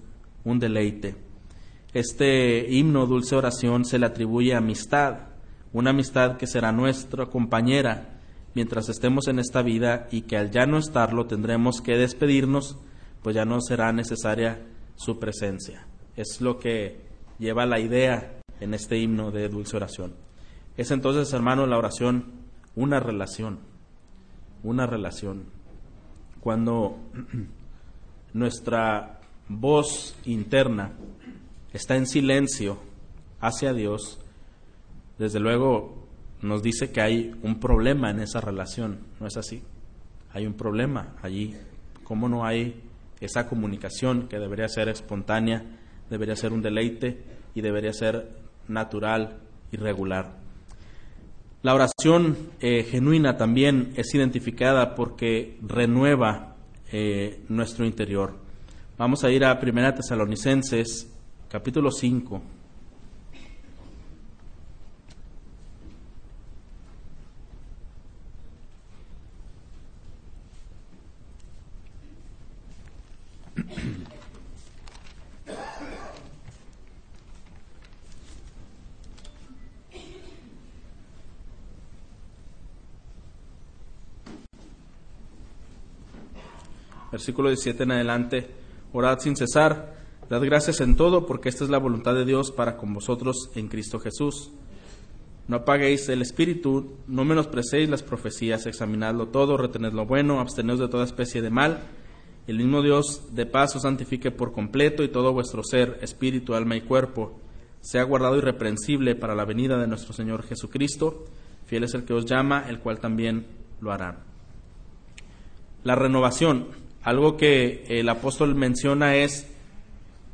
un 0.44 0.58
deleite. 0.58 1.16
Este 1.94 2.68
himno, 2.72 3.06
dulce 3.06 3.36
oración, 3.36 3.86
se 3.86 4.00
le 4.00 4.08
atribuye 4.08 4.56
amistad, 4.56 5.27
una 5.74 5.92
amistad 5.92 6.38
que 6.38 6.48
será 6.48 6.72
nuestra 6.72 7.28
compañera 7.28 8.20
mientras 8.54 8.90
estemos 8.90 9.28
en 9.28 9.40
esta 9.40 9.62
vida 9.62 10.08
y 10.12 10.22
que 10.22 10.38
al 10.38 10.52
ya 10.52 10.66
no 10.66 10.78
estarlo 10.78 11.28
tendremos 11.28 11.82
que 11.82 11.98
despedirnos, 11.98 12.78
pues 13.22 13.36
ya 13.36 13.46
no 13.46 13.62
será 13.62 13.92
necesaria 13.94 14.66
su 14.96 15.20
presencia. 15.20 15.86
Es 16.16 16.42
lo 16.42 16.58
que 16.58 17.02
lleva 17.38 17.66
la 17.66 17.80
idea 17.80 18.40
en 18.60 18.74
este 18.74 18.98
himno 18.98 19.32
de 19.32 19.50
dulce 19.50 19.78
oración. 19.78 20.16
Es 20.76 20.92
entonces, 20.92 21.32
hermano, 21.34 21.66
la 21.68 21.78
oración 21.78 22.38
una 22.78 23.00
relación, 23.00 23.60
una 24.64 24.86
relación. 24.86 25.46
Cuando 26.40 26.98
nuestra 28.34 29.20
voz 29.50 30.16
interna 30.26 30.94
está 31.74 31.96
en 31.96 32.06
silencio 32.06 32.78
hacia 33.42 33.74
Dios, 33.74 34.20
desde 35.18 35.40
luego 35.40 36.08
nos 36.42 36.62
dice 36.62 36.92
que 36.92 37.02
hay 37.02 37.32
un 37.42 37.60
problema 37.60 38.12
en 38.12 38.20
esa 38.20 38.42
relación, 38.42 39.00
¿no 39.20 39.28
es 39.28 39.38
así? 39.38 39.64
Hay 40.32 40.46
un 40.46 40.54
problema 40.54 41.16
allí. 41.22 41.56
¿Cómo 42.04 42.30
no 42.30 42.46
hay 42.46 42.84
esa 43.20 43.48
comunicación 43.48 44.28
que 44.28 44.38
debería 44.38 44.68
ser 44.68 44.90
espontánea 44.90 45.64
debería 46.10 46.36
ser 46.36 46.54
un 46.54 46.62
deleite 46.62 47.18
y 47.54 47.62
debería 47.62 47.94
ser 47.94 48.30
natural 48.68 49.40
y 49.72 49.78
regular. 49.78 50.38
La 51.64 51.74
oración 51.74 52.38
eh, 52.60 52.84
genuina 52.84 53.36
también 53.36 53.94
es 53.96 54.14
identificada 54.14 54.96
porque 54.96 55.58
renueva 55.62 56.56
eh, 56.92 57.42
nuestro 57.50 57.86
interior. 57.86 58.36
Vamos 58.98 59.24
a 59.24 59.32
ir 59.32 59.44
a 59.44 59.60
1 59.62 59.94
Tesalonicenses, 59.96 61.12
capítulo 61.50 61.92
5. 61.92 62.42
Versículo 87.38 87.50
17 87.50 87.84
en 87.84 87.92
adelante, 87.92 88.48
orad 88.94 89.20
sin 89.20 89.36
cesar, 89.36 89.94
dad 90.28 90.42
gracias 90.42 90.82
en 90.82 90.96
todo, 90.96 91.28
porque 91.28 91.50
esta 91.50 91.64
es 91.64 91.70
la 91.70 91.78
voluntad 91.78 92.16
de 92.16 92.26
Dios 92.26 92.52
para 92.52 92.78
con 92.78 92.96
vosotros 92.96 93.52
en 93.54 93.68
Cristo 93.68 94.00
Jesús. 94.00 94.50
No 95.48 95.58
apaguéis 95.58 96.10
el 96.10 96.24
espíritu, 96.24 96.98
no 97.06 97.26
menosprecéis 97.26 97.90
las 97.90 98.02
profecías, 98.02 98.66
examinadlo 98.66 99.28
todo, 99.28 99.56
retened 99.56 99.94
lo 99.94 100.08
bueno, 100.08 100.40
absteneos 100.40 100.80
de 100.80 100.88
toda 100.88 101.06
especie 101.06 101.44
de 101.44 101.52
mal. 101.52 101.82
El 102.48 102.58
mismo 102.58 102.82
Dios 102.82 103.36
de 103.36 103.46
paz 103.46 103.76
os 103.76 103.84
santifique 103.84 104.32
por 104.32 104.52
completo 104.52 105.04
y 105.04 105.10
todo 105.10 105.32
vuestro 105.32 105.62
ser, 105.64 106.00
espíritu, 106.02 106.56
alma 106.56 106.76
y 106.76 106.82
cuerpo, 106.82 107.40
sea 107.82 108.02
guardado 108.02 108.38
irreprensible 108.38 109.14
para 109.14 109.36
la 109.36 109.46
venida 109.46 109.78
de 109.78 109.86
nuestro 109.86 110.12
Señor 110.12 110.42
Jesucristo. 110.42 111.26
Fiel 111.68 111.84
es 111.84 111.94
el 111.94 112.04
que 112.04 112.14
os 112.14 112.26
llama, 112.26 112.66
el 112.68 112.80
cual 112.80 113.00
también 113.00 113.46
lo 113.80 113.92
hará. 113.92 114.24
La 115.84 115.94
renovación, 115.94 116.87
algo 117.08 117.38
que 117.38 117.86
el 117.88 118.10
apóstol 118.10 118.54
menciona 118.54 119.16
es, 119.16 119.48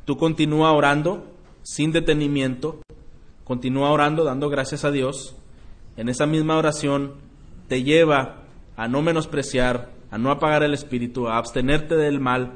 tú 0.06 0.16
continúa 0.16 0.72
orando 0.72 1.24
sin 1.62 1.92
detenimiento, 1.92 2.80
continúa 3.44 3.92
orando 3.92 4.24
dando 4.24 4.50
gracias 4.50 4.84
a 4.84 4.90
Dios. 4.90 5.36
En 5.96 6.08
esa 6.08 6.26
misma 6.26 6.56
oración 6.56 7.12
te 7.68 7.84
lleva 7.84 8.42
a 8.76 8.88
no 8.88 9.02
menospreciar, 9.02 9.92
a 10.10 10.18
no 10.18 10.32
apagar 10.32 10.64
el 10.64 10.74
espíritu, 10.74 11.28
a 11.28 11.38
abstenerte 11.38 11.94
del 11.94 12.18
mal 12.18 12.54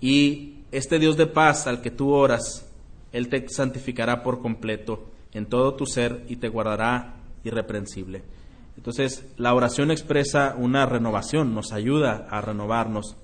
y 0.00 0.58
este 0.70 1.00
Dios 1.00 1.16
de 1.16 1.26
paz 1.26 1.66
al 1.66 1.80
que 1.82 1.90
tú 1.90 2.12
oras, 2.12 2.70
Él 3.10 3.28
te 3.28 3.48
santificará 3.48 4.22
por 4.22 4.40
completo 4.40 5.08
en 5.32 5.46
todo 5.46 5.74
tu 5.74 5.84
ser 5.84 6.24
y 6.28 6.36
te 6.36 6.48
guardará 6.48 7.16
irreprensible. 7.42 8.22
Entonces, 8.76 9.26
la 9.36 9.52
oración 9.52 9.90
expresa 9.90 10.54
una 10.56 10.86
renovación, 10.86 11.56
nos 11.56 11.72
ayuda 11.72 12.28
a 12.30 12.40
renovarnos, 12.40 13.16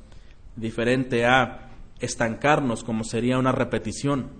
diferente 0.56 1.26
a 1.26 1.70
estancarnos, 2.00 2.84
como 2.84 3.04
sería 3.04 3.38
una 3.38 3.52
repetición. 3.52 4.30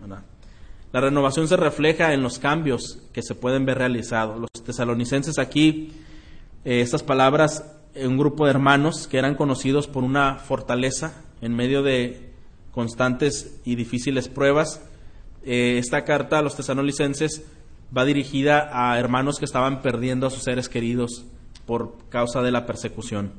La 0.93 1.01
renovación 1.01 1.49
se 1.49 1.57
refleja 1.57 2.13
en 2.13 2.23
los 2.23 2.39
cambios 2.39 3.01
que 3.13 3.23
se 3.23 3.35
pueden 3.35 3.67
ver 3.67 3.79
realizados. 3.79 4.39
Los 4.39 4.65
tesalonicenses 4.65 5.39
aquí, 5.39 5.93
eh, 6.65 6.81
estas 6.81 7.03
palabras, 7.03 7.65
un 7.97 8.17
grupo 8.17 8.45
de 8.45 8.51
hermanos 8.51 9.09
que 9.09 9.19
eran 9.19 9.35
conocidos 9.35 9.87
por 9.87 10.05
una 10.05 10.37
fortaleza 10.37 11.15
en 11.41 11.55
medio 11.55 11.83
de 11.83 12.33
constantes 12.73 13.61
y 13.65 13.77
difíciles 13.77 14.29
pruebas. 14.29 14.83
Eh, 15.45 15.79
esta 15.79 16.05
carta 16.05 16.39
a 16.39 16.43
los 16.43 16.57
tesalonicenses 16.57 17.45
va 17.97 18.05
dirigida 18.05 18.71
a 18.73 18.99
hermanos 18.99 19.39
que 19.39 19.45
estaban 19.45 19.83
perdiendo 19.83 20.27
a 20.27 20.31
sus 20.31 20.43
seres 20.43 20.69
queridos 20.69 21.25
por 21.67 21.97
causa 22.09 22.43
de 22.43 22.51
la 22.51 22.67
persecución. 22.67 23.33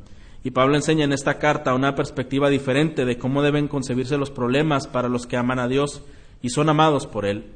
Y 0.45 0.51
Pablo 0.51 0.75
enseña 0.75 1.03
en 1.03 1.11
esta 1.11 1.39
carta 1.39 1.73
una 1.73 1.95
perspectiva 1.95 2.49
diferente 2.49 3.03
de 3.03 3.17
cómo 3.17 3.41
deben 3.41 3.67
concebirse 3.67 4.15
los 4.15 4.31
problemas 4.31 4.87
para 4.87 5.09
los 5.09 5.25
que 5.25 5.35
aman 5.35 5.59
a 5.59 5.67
Dios 5.67 6.03
y 6.41 6.51
son 6.51 6.69
amados 6.69 7.05
por 7.05 7.25
Él, 7.25 7.51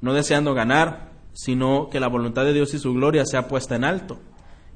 no 0.00 0.14
deseando 0.14 0.54
ganar, 0.54 1.10
sino 1.32 1.88
que 1.90 1.98
la 1.98 2.08
voluntad 2.08 2.44
de 2.44 2.52
Dios 2.52 2.72
y 2.74 2.78
su 2.78 2.94
gloria 2.94 3.24
sea 3.26 3.48
puesta 3.48 3.74
en 3.74 3.82
alto. 3.82 4.20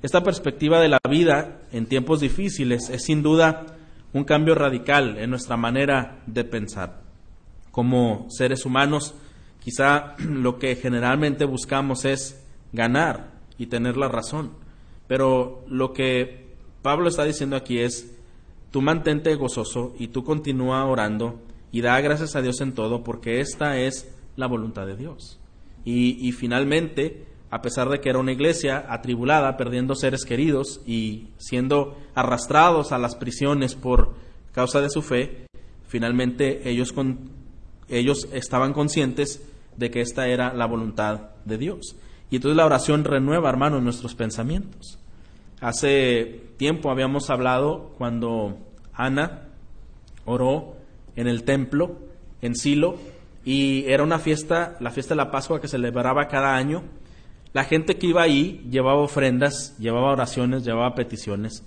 Esta 0.02 0.24
perspectiva 0.24 0.80
de 0.80 0.88
la 0.88 0.98
vida 1.08 1.60
en 1.70 1.86
tiempos 1.86 2.20
difíciles 2.20 2.90
es 2.90 3.04
sin 3.04 3.22
duda 3.22 3.66
un 4.12 4.24
cambio 4.24 4.56
radical 4.56 5.18
en 5.18 5.30
nuestra 5.30 5.56
manera 5.56 6.22
de 6.26 6.42
pensar. 6.42 7.02
Como 7.70 8.26
seres 8.30 8.66
humanos, 8.66 9.14
Quizá 9.62 10.16
lo 10.18 10.58
que 10.58 10.76
generalmente 10.76 11.44
buscamos 11.44 12.04
es 12.04 12.44
ganar 12.72 13.30
y 13.58 13.66
tener 13.66 13.96
la 13.96 14.08
razón. 14.08 14.52
Pero 15.06 15.64
lo 15.68 15.92
que 15.92 16.41
Pablo 16.82 17.08
está 17.08 17.24
diciendo 17.24 17.56
aquí 17.56 17.78
es, 17.78 18.12
tú 18.70 18.82
mantente 18.82 19.34
gozoso 19.36 19.94
y 19.98 20.08
tú 20.08 20.24
continúa 20.24 20.84
orando 20.84 21.40
y 21.70 21.80
da 21.80 22.00
gracias 22.00 22.36
a 22.36 22.42
Dios 22.42 22.60
en 22.60 22.72
todo 22.72 23.04
porque 23.04 23.40
esta 23.40 23.78
es 23.78 24.12
la 24.36 24.46
voluntad 24.46 24.86
de 24.86 24.96
Dios. 24.96 25.38
Y, 25.84 26.26
y 26.26 26.32
finalmente, 26.32 27.24
a 27.50 27.62
pesar 27.62 27.88
de 27.88 28.00
que 28.00 28.08
era 28.08 28.18
una 28.18 28.32
iglesia 28.32 28.84
atribulada, 28.88 29.56
perdiendo 29.56 29.94
seres 29.94 30.24
queridos 30.24 30.80
y 30.86 31.28
siendo 31.38 31.96
arrastrados 32.14 32.92
a 32.92 32.98
las 32.98 33.14
prisiones 33.14 33.74
por 33.74 34.14
causa 34.52 34.80
de 34.80 34.90
su 34.90 35.02
fe, 35.02 35.46
finalmente 35.86 36.68
ellos, 36.68 36.92
con, 36.92 37.30
ellos 37.88 38.28
estaban 38.32 38.72
conscientes 38.72 39.42
de 39.76 39.90
que 39.90 40.00
esta 40.00 40.28
era 40.28 40.52
la 40.52 40.66
voluntad 40.66 41.30
de 41.44 41.58
Dios. 41.58 41.96
Y 42.30 42.36
entonces 42.36 42.56
la 42.56 42.66
oración 42.66 43.04
renueva, 43.04 43.50
hermanos, 43.50 43.82
nuestros 43.82 44.14
pensamientos. 44.14 44.98
Hace 45.60 46.51
habíamos 46.84 47.30
hablado 47.30 47.92
cuando 47.98 48.58
Ana 48.92 49.48
oró 50.24 50.76
en 51.16 51.28
el 51.28 51.44
templo, 51.44 51.98
en 52.40 52.54
Silo, 52.54 52.96
y 53.44 53.84
era 53.86 54.02
una 54.02 54.18
fiesta, 54.18 54.76
la 54.80 54.90
fiesta 54.90 55.14
de 55.14 55.16
la 55.16 55.30
Pascua 55.30 55.60
que 55.60 55.68
se 55.68 55.76
celebraba 55.76 56.28
cada 56.28 56.54
año. 56.54 56.82
La 57.52 57.64
gente 57.64 57.96
que 57.96 58.06
iba 58.06 58.22
ahí 58.22 58.64
llevaba 58.70 59.00
ofrendas, 59.00 59.76
llevaba 59.78 60.12
oraciones, 60.12 60.64
llevaba 60.64 60.94
peticiones. 60.94 61.64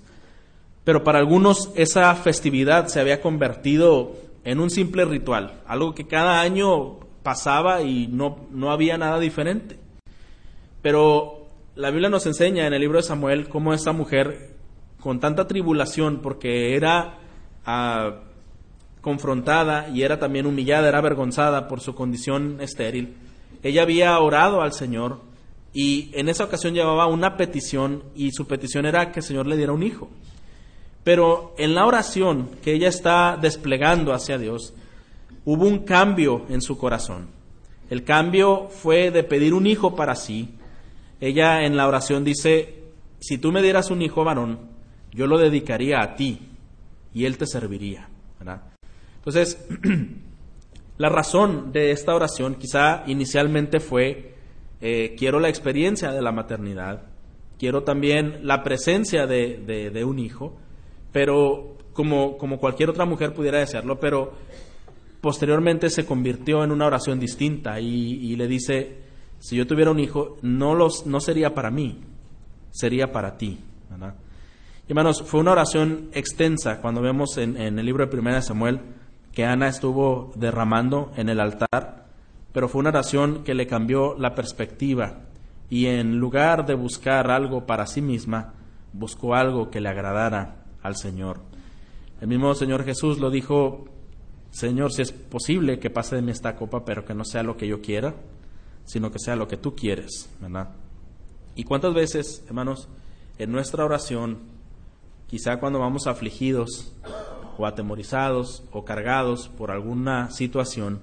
Pero 0.84 1.04
para 1.04 1.18
algunos 1.18 1.72
esa 1.74 2.14
festividad 2.14 2.86
se 2.86 3.00
había 3.00 3.20
convertido 3.20 4.14
en 4.44 4.60
un 4.60 4.70
simple 4.70 5.04
ritual, 5.04 5.60
algo 5.66 5.94
que 5.94 6.06
cada 6.06 6.40
año 6.40 7.00
pasaba 7.22 7.82
y 7.82 8.06
no, 8.06 8.46
no 8.52 8.70
había 8.70 8.96
nada 8.96 9.18
diferente. 9.18 9.78
Pero 10.82 11.48
la 11.74 11.90
Biblia 11.90 12.08
nos 12.08 12.26
enseña 12.26 12.66
en 12.66 12.72
el 12.72 12.80
libro 12.80 12.98
de 12.98 13.02
Samuel 13.02 13.48
cómo 13.48 13.74
esta 13.74 13.92
mujer, 13.92 14.55
con 15.06 15.20
tanta 15.20 15.46
tribulación, 15.46 16.18
porque 16.20 16.74
era 16.74 17.18
ah, 17.64 18.22
confrontada 19.00 19.88
y 19.88 20.02
era 20.02 20.18
también 20.18 20.46
humillada, 20.46 20.88
era 20.88 20.98
avergonzada 20.98 21.68
por 21.68 21.80
su 21.80 21.94
condición 21.94 22.60
estéril, 22.60 23.14
ella 23.62 23.82
había 23.82 24.18
orado 24.18 24.62
al 24.62 24.72
Señor 24.72 25.20
y 25.72 26.10
en 26.14 26.28
esa 26.28 26.42
ocasión 26.42 26.74
llevaba 26.74 27.06
una 27.06 27.36
petición 27.36 28.02
y 28.16 28.32
su 28.32 28.48
petición 28.48 28.84
era 28.84 29.12
que 29.12 29.20
el 29.20 29.24
Señor 29.24 29.46
le 29.46 29.56
diera 29.56 29.70
un 29.70 29.84
hijo. 29.84 30.08
Pero 31.04 31.54
en 31.56 31.76
la 31.76 31.86
oración 31.86 32.50
que 32.60 32.72
ella 32.72 32.88
está 32.88 33.38
desplegando 33.40 34.12
hacia 34.12 34.38
Dios, 34.38 34.74
hubo 35.44 35.68
un 35.68 35.84
cambio 35.84 36.46
en 36.48 36.60
su 36.62 36.76
corazón. 36.76 37.28
El 37.90 38.02
cambio 38.02 38.70
fue 38.70 39.12
de 39.12 39.22
pedir 39.22 39.54
un 39.54 39.68
hijo 39.68 39.94
para 39.94 40.16
sí. 40.16 40.56
Ella 41.20 41.64
en 41.64 41.76
la 41.76 41.86
oración 41.86 42.24
dice, 42.24 42.86
si 43.20 43.38
tú 43.38 43.52
me 43.52 43.62
dieras 43.62 43.92
un 43.92 44.02
hijo 44.02 44.24
varón, 44.24 44.74
yo 45.16 45.26
lo 45.26 45.38
dedicaría 45.38 46.02
a 46.02 46.14
ti 46.14 46.38
y 47.14 47.24
él 47.24 47.38
te 47.38 47.46
serviría. 47.46 48.08
Entonces, 49.16 49.66
la 50.98 51.08
razón 51.08 51.72
de 51.72 51.90
esta 51.90 52.14
oración 52.14 52.56
quizá 52.56 53.02
inicialmente 53.06 53.80
fue, 53.80 54.34
eh, 54.82 55.14
quiero 55.18 55.40
la 55.40 55.48
experiencia 55.48 56.12
de 56.12 56.20
la 56.20 56.32
maternidad, 56.32 57.04
quiero 57.58 57.82
también 57.82 58.46
la 58.46 58.62
presencia 58.62 59.26
de, 59.26 60.04
un 60.04 60.18
hijo, 60.18 60.54
pero 61.12 61.78
como, 61.94 62.36
cualquier 62.58 62.90
otra 62.90 63.06
mujer 63.06 63.32
pudiera 63.32 63.58
desearlo, 63.58 63.98
pero 63.98 64.34
posteriormente 65.22 65.88
se 65.88 66.04
convirtió 66.04 66.62
en 66.62 66.72
una 66.72 66.86
oración 66.86 67.18
distinta 67.18 67.80
y, 67.80 68.36
le 68.36 68.46
dice, 68.46 68.98
si 69.38 69.56
yo 69.56 69.66
tuviera 69.66 69.90
un 69.90 69.98
hijo, 69.98 70.36
no, 70.42 70.74
los, 70.74 71.06
no 71.06 71.20
sería 71.20 71.54
para 71.54 71.70
mí, 71.70 72.02
sería 72.70 73.10
para 73.12 73.38
ti. 73.38 73.58
Hermanos, 74.88 75.22
fue 75.22 75.40
una 75.40 75.52
oración 75.52 76.10
extensa 76.12 76.80
cuando 76.80 77.00
vemos 77.00 77.36
en, 77.38 77.56
en 77.56 77.78
el 77.78 77.86
libro 77.86 78.04
de 78.04 78.10
Primera 78.10 78.36
de 78.36 78.42
Samuel 78.42 78.80
que 79.32 79.44
Ana 79.44 79.68
estuvo 79.68 80.32
derramando 80.36 81.12
en 81.16 81.28
el 81.28 81.40
altar, 81.40 82.06
pero 82.52 82.68
fue 82.68 82.80
una 82.80 82.90
oración 82.90 83.44
que 83.44 83.54
le 83.54 83.66
cambió 83.66 84.16
la 84.18 84.34
perspectiva 84.34 85.20
y 85.68 85.86
en 85.86 86.18
lugar 86.18 86.64
de 86.66 86.74
buscar 86.74 87.30
algo 87.30 87.66
para 87.66 87.86
sí 87.86 88.00
misma, 88.00 88.54
buscó 88.92 89.34
algo 89.34 89.70
que 89.70 89.80
le 89.80 89.88
agradara 89.88 90.64
al 90.82 90.96
Señor. 90.96 91.40
El 92.20 92.28
mismo 92.28 92.54
Señor 92.54 92.84
Jesús 92.84 93.18
lo 93.18 93.30
dijo 93.30 93.86
Señor, 94.56 94.90
si 94.90 95.02
es 95.02 95.12
posible 95.12 95.78
que 95.78 95.90
pase 95.90 96.16
de 96.16 96.22
mí 96.22 96.30
esta 96.30 96.56
copa, 96.56 96.82
pero 96.82 97.04
que 97.04 97.12
no 97.12 97.24
sea 97.24 97.42
lo 97.42 97.58
que 97.58 97.68
yo 97.68 97.82
quiera, 97.82 98.14
sino 98.84 99.10
que 99.10 99.18
sea 99.18 99.36
lo 99.36 99.48
que 99.48 99.58
tú 99.58 99.74
quieres, 99.74 100.30
¿verdad? 100.40 100.70
Y 101.56 101.64
cuántas 101.64 101.92
veces, 101.92 102.42
hermanos, 102.46 102.88
en 103.36 103.52
nuestra 103.52 103.84
oración, 103.84 104.38
quizá 105.28 105.58
cuando 105.58 105.78
vamos 105.78 106.06
afligidos 106.06 106.92
o 107.58 107.66
atemorizados 107.66 108.62
o 108.72 108.84
cargados 108.84 109.48
por 109.48 109.70
alguna 109.70 110.30
situación, 110.30 111.00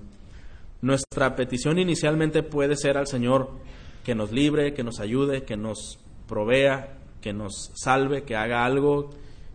nuestra 0.81 1.35
petición 1.35 1.79
inicialmente 1.79 2.43
puede 2.43 2.75
ser 2.75 2.97
al 2.97 3.07
Señor 3.07 3.51
que 4.03 4.15
nos 4.15 4.31
libre, 4.31 4.73
que 4.73 4.83
nos 4.83 4.99
ayude, 4.99 5.43
que 5.43 5.55
nos 5.55 5.99
provea, 6.27 6.97
que 7.21 7.33
nos 7.33 7.71
salve, 7.73 8.23
que 8.23 8.35
haga 8.35 8.65
algo 8.65 9.11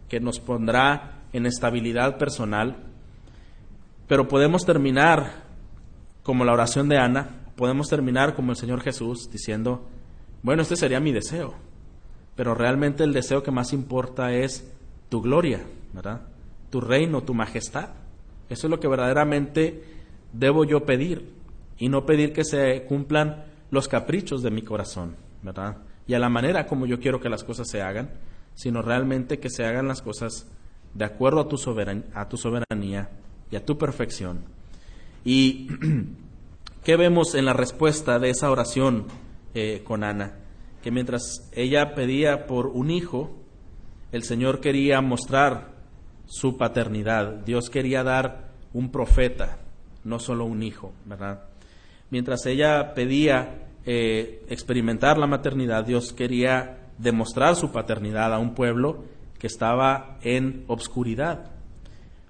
que 0.08 0.20
nos 0.20 0.40
pondrá 0.40 1.20
en 1.32 1.46
estabilidad 1.46 2.16
personal. 2.16 2.76
Pero 4.06 4.26
podemos 4.26 4.64
terminar 4.64 5.44
como 6.22 6.44
la 6.44 6.52
oración 6.52 6.88
de 6.88 6.98
Ana, 6.98 7.28
podemos 7.56 7.88
terminar 7.88 8.34
como 8.34 8.52
el 8.52 8.56
Señor 8.56 8.80
Jesús 8.80 9.30
diciendo, 9.30 9.86
bueno, 10.42 10.62
este 10.62 10.76
sería 10.76 11.00
mi 11.00 11.12
deseo, 11.12 11.54
pero 12.38 12.54
realmente 12.54 13.02
el 13.02 13.12
deseo 13.12 13.42
que 13.42 13.50
más 13.50 13.72
importa 13.72 14.32
es 14.32 14.72
tu 15.08 15.20
gloria, 15.20 15.60
¿verdad? 15.92 16.20
tu 16.70 16.80
reino, 16.80 17.24
tu 17.24 17.34
majestad. 17.34 17.88
Eso 18.48 18.68
es 18.68 18.70
lo 18.70 18.78
que 18.78 18.86
verdaderamente 18.86 19.82
debo 20.32 20.64
yo 20.64 20.84
pedir 20.84 21.32
y 21.78 21.88
no 21.88 22.06
pedir 22.06 22.32
que 22.32 22.44
se 22.44 22.84
cumplan 22.84 23.44
los 23.72 23.88
caprichos 23.88 24.44
de 24.44 24.52
mi 24.52 24.62
corazón, 24.62 25.16
¿verdad? 25.42 25.78
Y 26.06 26.14
a 26.14 26.20
la 26.20 26.28
manera 26.28 26.68
como 26.68 26.86
yo 26.86 27.00
quiero 27.00 27.20
que 27.20 27.28
las 27.28 27.42
cosas 27.42 27.68
se 27.68 27.82
hagan, 27.82 28.10
sino 28.54 28.82
realmente 28.82 29.40
que 29.40 29.50
se 29.50 29.64
hagan 29.64 29.88
las 29.88 30.00
cosas 30.00 30.46
de 30.94 31.04
acuerdo 31.04 31.40
a 31.40 31.48
tu, 31.48 31.56
a 32.14 32.28
tu 32.28 32.36
soberanía 32.36 33.10
y 33.50 33.56
a 33.56 33.66
tu 33.66 33.76
perfección. 33.76 34.44
¿Y 35.24 35.66
qué 36.84 36.96
vemos 36.96 37.34
en 37.34 37.46
la 37.46 37.52
respuesta 37.52 38.20
de 38.20 38.30
esa 38.30 38.48
oración 38.48 39.06
eh, 39.54 39.82
con 39.84 40.04
Ana? 40.04 40.34
Que 40.82 40.90
mientras 40.90 41.50
ella 41.52 41.94
pedía 41.94 42.46
por 42.46 42.68
un 42.68 42.90
hijo, 42.90 43.36
el 44.12 44.22
Señor 44.22 44.60
quería 44.60 45.00
mostrar 45.00 45.72
su 46.26 46.56
paternidad. 46.56 47.44
Dios 47.44 47.70
quería 47.70 48.02
dar 48.02 48.48
un 48.72 48.90
profeta, 48.90 49.58
no 50.04 50.18
solo 50.18 50.44
un 50.44 50.62
hijo, 50.62 50.92
¿verdad? 51.04 51.44
Mientras 52.10 52.46
ella 52.46 52.94
pedía 52.94 53.66
eh, 53.84 54.44
experimentar 54.48 55.18
la 55.18 55.26
maternidad, 55.26 55.84
Dios 55.84 56.12
quería 56.12 56.78
demostrar 56.98 57.56
su 57.56 57.70
paternidad 57.70 58.32
a 58.32 58.38
un 58.38 58.54
pueblo 58.54 59.04
que 59.38 59.46
estaba 59.46 60.18
en 60.22 60.64
obscuridad. 60.66 61.52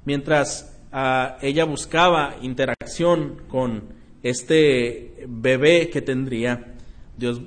Mientras 0.05 0.79
ah, 0.93 1.37
ella 1.43 1.65
buscaba 1.65 2.37
interacción 2.43 3.43
con 3.49 3.85
este 4.23 5.27
bebé 5.29 5.91
que 5.91 6.03
tendría, 6.03 6.75
Dios 7.17 7.41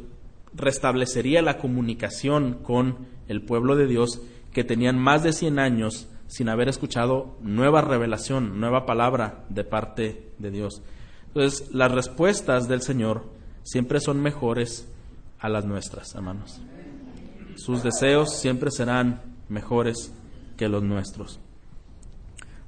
restablecería 0.54 1.42
la 1.42 1.58
comunicación 1.58 2.60
con 2.62 3.08
el 3.28 3.42
pueblo 3.44 3.76
de 3.76 3.88
Dios 3.88 4.22
que 4.52 4.64
tenían 4.64 4.98
más 4.98 5.24
de 5.24 5.34
100 5.34 5.60
años 5.60 6.08
sin 6.28 6.50
haber 6.50 6.70
escuchado 6.70 7.38
nueva 7.42 7.82
revelación, 7.82 8.60
nueva 8.60 8.86
palabra 8.86 9.46
de 9.50 9.64
parte 9.64 10.32
de 10.38 10.52
Dios. 10.52 10.82
Entonces, 11.28 11.70
las 11.74 11.92
respuestas 11.92 12.68
del 12.68 12.82
Señor 12.82 13.26
siempre 13.64 14.00
son 14.00 14.22
mejores 14.22 14.88
a 15.40 15.50
las 15.50 15.66
nuestras, 15.66 16.14
hermanos. 16.16 16.62
Sus 17.56 17.84
deseos 17.84 18.40
siempre 18.40 18.72
serán 18.72 19.22
mejores 19.50 20.14
que 20.58 20.70
los 20.70 20.84
nuestros. 20.84 21.40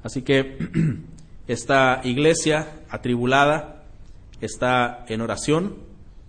Así 0.03 0.21
que 0.21 0.57
esta 1.47 2.01
iglesia 2.03 2.81
atribulada 2.89 3.85
está 4.41 5.05
en 5.07 5.21
oración 5.21 5.77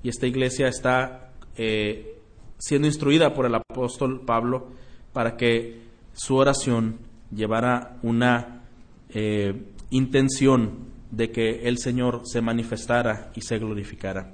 y 0.02 0.08
esta 0.08 0.26
iglesia 0.26 0.68
está 0.68 1.23
eh, 1.56 2.18
siendo 2.58 2.86
instruida 2.86 3.34
por 3.34 3.46
el 3.46 3.54
apóstol 3.54 4.22
Pablo 4.24 4.68
para 5.12 5.36
que 5.36 5.82
su 6.12 6.36
oración 6.36 6.98
llevara 7.34 7.98
una 8.02 8.62
eh, 9.10 9.62
intención 9.90 10.94
de 11.10 11.30
que 11.30 11.68
el 11.68 11.78
Señor 11.78 12.22
se 12.24 12.40
manifestara 12.40 13.30
y 13.34 13.42
se 13.42 13.58
glorificara. 13.58 14.32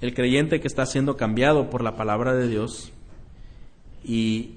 El 0.00 0.14
creyente 0.14 0.60
que 0.60 0.66
está 0.66 0.86
siendo 0.86 1.16
cambiado 1.16 1.70
por 1.70 1.82
la 1.82 1.96
palabra 1.96 2.34
de 2.34 2.48
Dios 2.48 2.92
y 4.04 4.56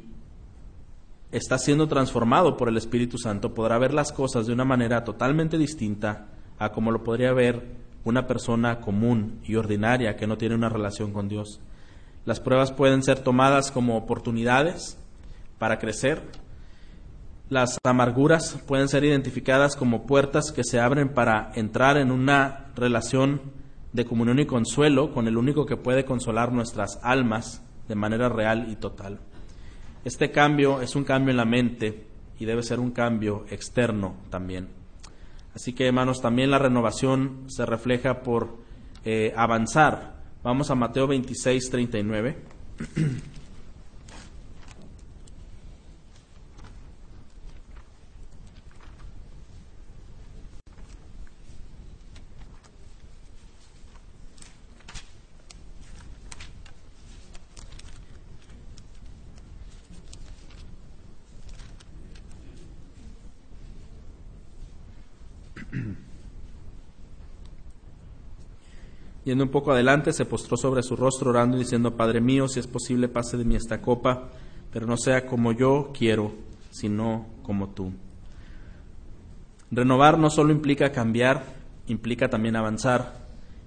está 1.32 1.58
siendo 1.58 1.88
transformado 1.88 2.58
por 2.58 2.70
el 2.70 2.78
Espíritu 2.78 3.18
Santo 3.18 3.54
podrá 3.54 3.78
ver 3.78 3.94
las 3.94 4.12
cosas 4.12 4.48
de 4.48 4.54
una 4.54 4.66
manera 4.66 5.04
totalmente 5.04 5.58
distinta 5.58 6.28
a 6.58 6.72
como 6.72 6.92
lo 6.92 7.04
podría 7.04 7.34
ver 7.34 7.64
una 8.04 8.28
persona 8.28 8.80
común 8.80 9.40
y 9.46 9.56
ordinaria 9.56 10.16
que 10.16 10.28
no 10.28 10.38
tiene 10.38 10.56
una 10.56 10.70
relación 10.70 11.14
con 11.14 11.28
Dios. 11.28 11.60
Las 12.26 12.40
pruebas 12.40 12.72
pueden 12.72 13.04
ser 13.04 13.20
tomadas 13.20 13.72
como 13.72 13.98
oportunidades 13.98 14.98
para 15.58 15.80
crecer. 15.80 16.22
Las 17.50 17.78
amarguras 17.84 18.60
pueden 18.68 18.88
ser 18.88 19.04
identificadas 19.04 19.76
como 19.76 20.06
puertas 20.06 20.52
que 20.52 20.64
se 20.64 20.80
abren 20.80 21.10
para 21.10 21.52
entrar 21.56 21.98
en 21.98 22.12
una 22.12 22.68
relación 22.76 23.42
de 23.94 24.06
comunión 24.06 24.40
y 24.40 24.46
consuelo 24.46 25.12
con 25.14 25.28
el 25.28 25.38
único 25.38 25.66
que 25.66 25.78
puede 25.78 26.06
consolar 26.06 26.52
nuestras 26.52 27.00
almas 27.02 27.64
de 27.88 27.96
manera 27.96 28.30
real 28.30 28.68
y 28.70 28.76
total. 28.76 29.20
Este 30.06 30.32
cambio 30.32 30.82
es 30.82 30.96
un 30.96 31.04
cambio 31.04 31.32
en 31.32 31.38
la 31.38 31.46
mente 31.46 32.06
y 32.40 32.46
debe 32.46 32.64
ser 32.64 32.80
un 32.80 32.92
cambio 32.92 33.46
externo 33.50 34.16
también. 34.30 34.70
Así 35.56 35.74
que, 35.74 35.88
hermanos, 35.88 36.22
también 36.22 36.52
la 36.52 36.60
renovación 36.60 37.46
se 37.48 37.66
refleja 37.66 38.22
por 38.22 38.58
eh, 39.04 39.34
avanzar. 39.36 40.19
Vamos 40.44 40.72
a 40.72 40.76
Mateo 40.76 41.06
26, 41.08 41.70
39. 41.70 42.38
Yendo 69.30 69.44
un 69.44 69.52
poco 69.52 69.72
adelante, 69.72 70.12
se 70.12 70.26
postró 70.26 70.58
sobre 70.58 70.82
su 70.82 70.96
rostro 70.96 71.30
orando 71.30 71.56
y 71.56 71.60
diciendo, 71.60 71.96
Padre 71.96 72.20
mío, 72.20 72.48
si 72.48 72.60
es 72.60 72.66
posible, 72.66 73.08
pase 73.08 73.38
de 73.38 73.46
mí 73.46 73.56
esta 73.56 73.80
copa, 73.80 74.32
pero 74.74 74.88
no 74.88 74.98
sea 74.98 75.28
como 75.28 75.52
yo 75.52 75.92
quiero, 75.96 76.32
sino 76.72 77.28
como 77.44 77.70
tú. 77.70 77.92
Renovar 79.70 80.18
no 80.18 80.32
solo 80.32 80.52
implica 80.52 80.92
cambiar, 80.92 81.44
implica 81.86 82.28
también 82.28 82.56
avanzar. 82.56 83.20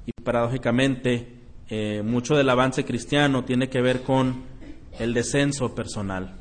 Y 0.04 0.10
paradójicamente, 0.20 1.28
eh, 1.68 2.02
mucho 2.04 2.34
del 2.34 2.50
avance 2.50 2.84
cristiano 2.84 3.44
tiene 3.44 3.68
que 3.68 3.82
ver 3.82 4.02
con 4.02 4.42
el 4.98 5.14
descenso 5.14 5.76
personal. 5.76 6.40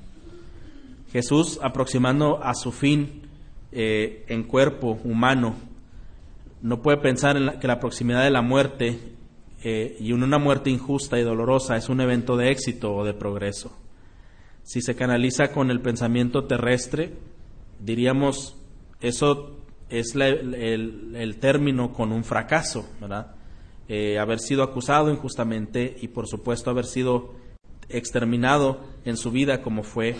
Jesús, 1.11 1.59
aproximando 1.61 2.43
a 2.43 2.55
su 2.55 2.71
fin 2.71 3.21
eh, 3.71 4.25
en 4.29 4.45
cuerpo 4.45 4.99
humano, 5.03 5.53
no 6.61 6.81
puede 6.81 6.97
pensar 6.97 7.37
en 7.37 7.59
que 7.59 7.67
la 7.67 7.79
proximidad 7.79 8.23
de 8.23 8.31
la 8.31 8.41
muerte 8.41 8.99
eh, 9.63 9.97
y 9.99 10.11
una 10.11 10.37
muerte 10.37 10.69
injusta 10.69 11.19
y 11.19 11.23
dolorosa 11.23 11.75
es 11.75 11.89
un 11.89 12.01
evento 12.01 12.37
de 12.37 12.51
éxito 12.51 12.93
o 12.93 13.03
de 13.03 13.13
progreso. 13.13 13.77
Si 14.63 14.81
se 14.81 14.95
canaliza 14.95 15.51
con 15.51 15.71
el 15.71 15.81
pensamiento 15.81 16.45
terrestre, 16.45 17.13
diríamos, 17.79 18.57
eso 19.01 19.57
es 19.89 20.15
el, 20.15 21.37
término 21.39 21.93
con 21.93 22.11
un 22.11 22.23
fracaso, 22.23 22.87
¿verdad? 22.99 23.35
Eh, 23.87 24.19
haber 24.19 24.39
sido 24.39 24.63
acusado 24.63 25.11
injustamente 25.11 25.97
y 26.01 26.07
por 26.07 26.27
supuesto 26.27 26.69
haber 26.69 26.85
sido 26.85 27.33
exterminado 27.89 28.81
en 29.03 29.17
su 29.17 29.31
vida 29.31 29.61
como 29.61 29.83
fue, 29.83 30.15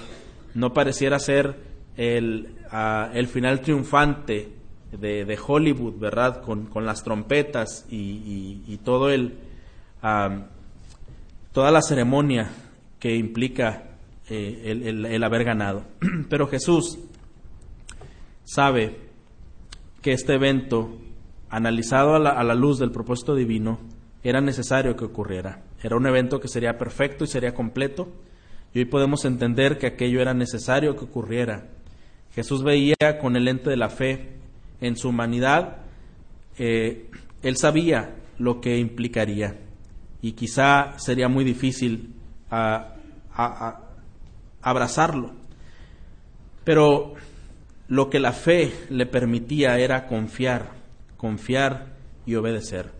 no 0.56 0.74
pareciera 0.74 1.20
ser 1.20 1.56
el, 1.96 2.56
ah, 2.70 3.12
el 3.14 3.28
final 3.28 3.62
triunfante 3.62 4.61
de, 4.92 5.40
Hollywood, 5.46 6.00
¿verdad? 6.00 6.42
Con, 6.42 6.70
las 6.86 7.04
trompetas 7.04 7.86
y, 7.90 8.78
todo 8.84 9.10
el, 9.10 9.38
toda 11.52 11.72
la 11.72 11.82
ceremonia 11.82 12.52
que 13.00 13.16
implica 13.16 13.84
eh, 14.30 14.72
el, 14.90 15.24
haber 15.24 15.44
ganado. 15.44 15.86
Pero 16.30 16.48
Jesús 16.48 17.00
sabe 18.44 18.98
que 20.02 20.12
este 20.12 20.34
evento, 20.36 20.98
analizado 21.50 22.16
a 22.16 22.20
la, 22.20 22.32
a 22.32 22.44
la 22.44 22.56
luz 22.56 22.80
del 22.80 22.92
propósito 22.92 23.36
divino, 23.36 23.80
era 24.24 24.42
necesario 24.42 24.96
que 24.96 25.06
ocurriera. 25.06 25.64
Era 25.82 25.96
un 25.96 26.06
evento 26.06 26.39
que 26.39 26.48
sería 26.48 26.78
perfecto 26.78 27.24
y 27.24 27.28
sería 27.28 27.54
completo. 27.54 28.10
Y 28.74 28.80
hoy 28.80 28.86
podemos 28.86 29.26
entender 29.26 29.78
que 29.78 29.88
aquello 29.88 30.22
era 30.22 30.34
necesario 30.34 30.96
que 30.96 31.06
ocurriera. 31.06 31.68
Jesús 32.34 32.64
veía 32.64 32.96
con 33.20 33.36
el 33.36 33.46
lente 33.46 33.70
de 33.70 33.78
la 33.78 33.89
fe 33.89 34.41
en 34.82 34.98
su 34.98 35.10
humanidad, 35.10 35.78
eh, 36.58 37.10
él 37.42 37.58
sabía 37.58 38.16
lo 38.38 38.60
que 38.60 38.78
implicaría 38.78 39.58
y 40.22 40.34
quizá 40.34 41.00
sería 41.00 41.28
muy 41.28 41.44
difícil 41.44 42.14
abrazarlo. 44.62 45.32
Pero 46.64 47.14
lo 47.88 48.10
que 48.10 48.20
la 48.20 48.34
fe 48.34 48.74
le 48.90 49.06
permitía 49.06 49.80
era 49.80 50.08
confiar, 50.08 50.72
confiar 51.18 51.94
y 52.26 52.36
obedecer. 52.36 52.92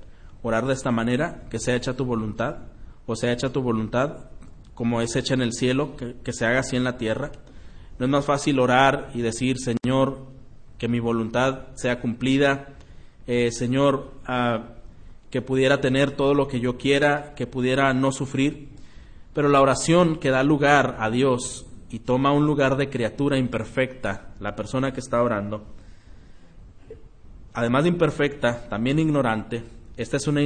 Orar 0.42 0.66
de 0.66 0.74
esta 0.74 0.92
manera, 0.92 1.44
que 1.50 1.60
sea 1.60 1.76
hecha 1.76 1.96
tu 1.96 2.06
voluntad, 2.06 2.58
o 3.06 3.16
sea 3.16 3.32
hecha 3.32 3.52
tu 3.52 3.62
voluntad 3.62 4.32
como 4.74 5.02
es 5.02 5.16
hecha 5.16 5.36
en 5.36 5.42
el 5.42 5.54
cielo, 5.54 5.96
que, 5.96 6.16
que 6.24 6.34
se 6.34 6.46
haga 6.46 6.62
así 6.62 6.76
en 6.76 6.84
la 6.84 6.98
tierra. 6.98 7.32
No 8.00 8.06
es 8.06 8.12
más 8.12 8.26
fácil 8.26 8.60
orar 8.60 9.12
y 9.14 9.22
decir, 9.22 9.58
Señor, 9.60 10.26
que 10.82 10.88
mi 10.88 11.00
voluntad 11.00 11.68
sea 11.76 12.02
cumplida. 12.02 12.70
Eh, 13.28 13.52
Señor, 13.52 14.14
ah, 14.26 14.64
que 15.30 15.44
pudiera 15.44 15.80
tener 15.80 16.10
todo 16.10 16.34
lo 16.34 16.48
que 16.48 16.60
yo 16.60 16.80
quiera, 16.80 17.36
que 17.36 17.46
pudiera 17.46 17.94
no 17.94 18.12
sufrir. 18.12 18.70
Pero 19.32 19.48
la 19.48 19.62
oración 19.62 20.16
que 20.16 20.32
da 20.32 20.42
lugar 20.42 20.98
a 21.00 21.12
Dios 21.12 21.68
y 21.92 22.00
toma 22.00 22.32
un 22.32 22.48
lugar 22.48 22.78
de 22.78 22.90
criatura 22.90 23.38
imperfecta, 23.38 24.34
la 24.40 24.56
persona 24.56 24.92
que 24.92 25.02
está 25.02 25.22
orando, 25.22 25.68
además 27.54 27.84
de 27.84 27.90
imperfecta, 27.90 28.68
también 28.68 28.98
ignorante, 28.98 29.64
esta 29.98 30.18
es 30.18 30.26
una, 30.26 30.42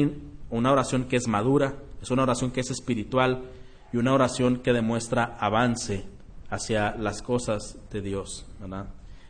una 0.49 0.69
oración 0.69 1.05
que 1.05 1.15
es 1.15 1.29
madura, 1.29 1.75
es 2.01 2.11
una 2.11 2.23
oración 2.23 2.51
que 2.51 2.59
es 2.59 2.71
espiritual 2.71 3.45
y 3.93 3.95
una 3.95 4.13
oración 4.13 4.57
que 4.57 4.73
demuestra 4.73 5.37
avance 5.39 6.03
hacia 6.49 6.93
las 6.97 7.21
cosas 7.21 7.77
de 7.89 8.01
Dios. 8.01 8.45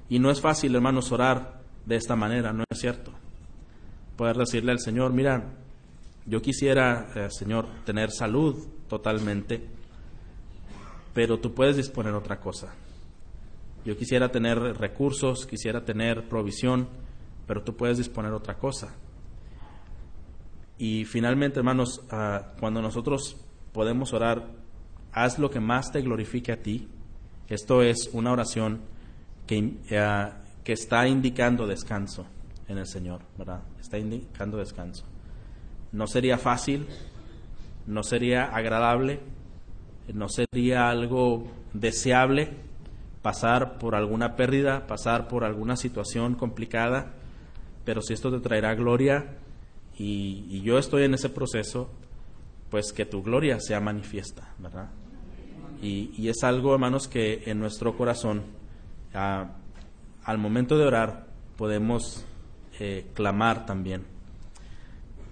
Y 0.09 0.19
no 0.19 0.29
es 0.29 0.41
fácil, 0.41 0.75
hermanos, 0.75 1.11
orar 1.11 1.61
de 1.85 1.95
esta 1.95 2.15
manera, 2.15 2.53
¿no 2.53 2.63
es 2.69 2.79
cierto? 2.79 3.11
Poder 4.15 4.37
decirle 4.37 4.71
al 4.71 4.79
Señor, 4.79 5.13
mira, 5.13 5.43
yo 6.25 6.41
quisiera, 6.41 7.07
eh, 7.15 7.27
Señor, 7.29 7.67
tener 7.85 8.11
salud 8.11 8.67
totalmente, 8.87 9.61
pero 11.13 11.39
tú 11.39 11.53
puedes 11.53 11.77
disponer 11.77 12.13
otra 12.13 12.39
cosa. 12.39 12.73
Yo 13.85 13.95
quisiera 13.97 14.29
tener 14.29 14.57
recursos, 14.59 15.45
quisiera 15.45 15.85
tener 15.85 16.27
provisión, 16.27 16.87
pero 17.47 17.63
tú 17.63 17.75
puedes 17.75 17.97
disponer 17.97 18.33
otra 18.33 18.57
cosa. 18.57 18.95
Y 20.77 21.05
finalmente, 21.05 21.59
hermanos, 21.59 22.01
ah, 22.09 22.53
cuando 22.59 22.81
nosotros 22.81 23.37
podemos 23.71 24.13
orar, 24.13 24.47
haz 25.11 25.39
lo 25.39 25.49
que 25.49 25.59
más 25.59 25.91
te 25.91 26.01
glorifique 26.01 26.51
a 26.51 26.61
ti. 26.61 26.87
Esto 27.47 27.81
es 27.81 28.09
una 28.11 28.31
oración 28.31 28.81
que, 29.47 29.73
ah, 29.97 30.33
que 30.63 30.73
está 30.73 31.07
indicando 31.07 31.67
descanso 31.67 32.25
en 32.67 32.77
el 32.77 32.87
Señor, 32.87 33.21
¿verdad? 33.37 33.61
Está 33.79 33.97
indicando 33.97 34.57
descanso. 34.57 35.05
No 35.91 36.07
sería 36.07 36.37
fácil, 36.37 36.87
no 37.87 38.03
sería 38.03 38.45
agradable, 38.45 39.19
no 40.13 40.27
sería 40.29 40.89
algo 40.89 41.47
deseable 41.73 42.51
pasar 43.21 43.79
por 43.79 43.95
alguna 43.95 44.35
pérdida, 44.35 44.85
pasar 44.85 45.27
por 45.27 45.43
alguna 45.43 45.75
situación 45.75 46.35
complicada, 46.35 47.13
pero 47.83 48.01
si 48.01 48.13
esto 48.13 48.31
te 48.31 48.39
traerá 48.39 48.75
gloria 48.75 49.37
y, 49.97 50.61
yo 50.61 50.77
estoy 50.77 51.05
en 51.05 51.13
ese 51.13 51.29
proceso, 51.29 51.89
pues 52.69 52.93
que 52.93 53.05
tu 53.05 53.23
gloria 53.23 53.59
sea 53.59 53.79
manifiesta, 53.79 54.53
¿verdad? 54.59 54.89
Y, 55.81 56.27
es 56.27 56.43
algo, 56.43 56.73
hermanos, 56.73 57.07
que 57.07 57.43
en 57.45 57.59
nuestro 57.59 57.97
corazón, 57.97 58.43
al 59.15 60.37
momento 60.37 60.77
de 60.77 60.85
orar, 60.85 61.27
podemos 61.57 62.25
eh, 62.79 63.07
clamar 63.13 63.65
también. 63.65 64.03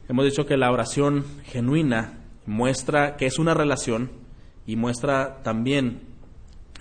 Hemos 0.08 0.26
dicho 0.26 0.46
que 0.46 0.58
la 0.58 0.72
oración 0.72 1.26
genuina 1.44 2.20
muestra 2.46 3.16
que 3.18 3.26
es 3.26 3.40
una 3.40 3.54
relación 3.54 4.12
y 4.66 4.76
muestra 4.76 5.42
también 5.44 6.02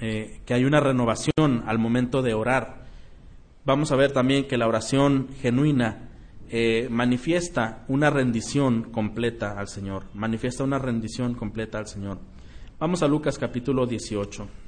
eh, 0.01 0.41
que 0.45 0.55
hay 0.55 0.65
una 0.65 0.81
renovación 0.81 1.65
al 1.67 1.79
momento 1.79 2.23
de 2.23 2.35
orar. 2.35 2.83
Vamos 3.65 3.93
a 3.93 3.97
ver 3.97 4.13
también 4.13 4.47
que 4.49 4.57
la 4.57 4.67
oración 4.67 5.29
genuina 5.41 6.09
eh, 6.51 6.89
manifiesta 6.91 7.85
una 7.89 8.11
rendición 8.11 8.91
completa 8.91 9.59
al 9.59 9.69
Señor, 9.69 10.05
manifiesta 10.15 10.65
una 10.65 10.79
rendición 10.79 11.35
completa 11.35 11.79
al 11.79 11.87
Señor. 11.87 12.19
Vamos 12.79 13.03
a 13.03 13.09
Lucas 13.09 13.39
capítulo 13.39 13.87
18. 13.87 14.62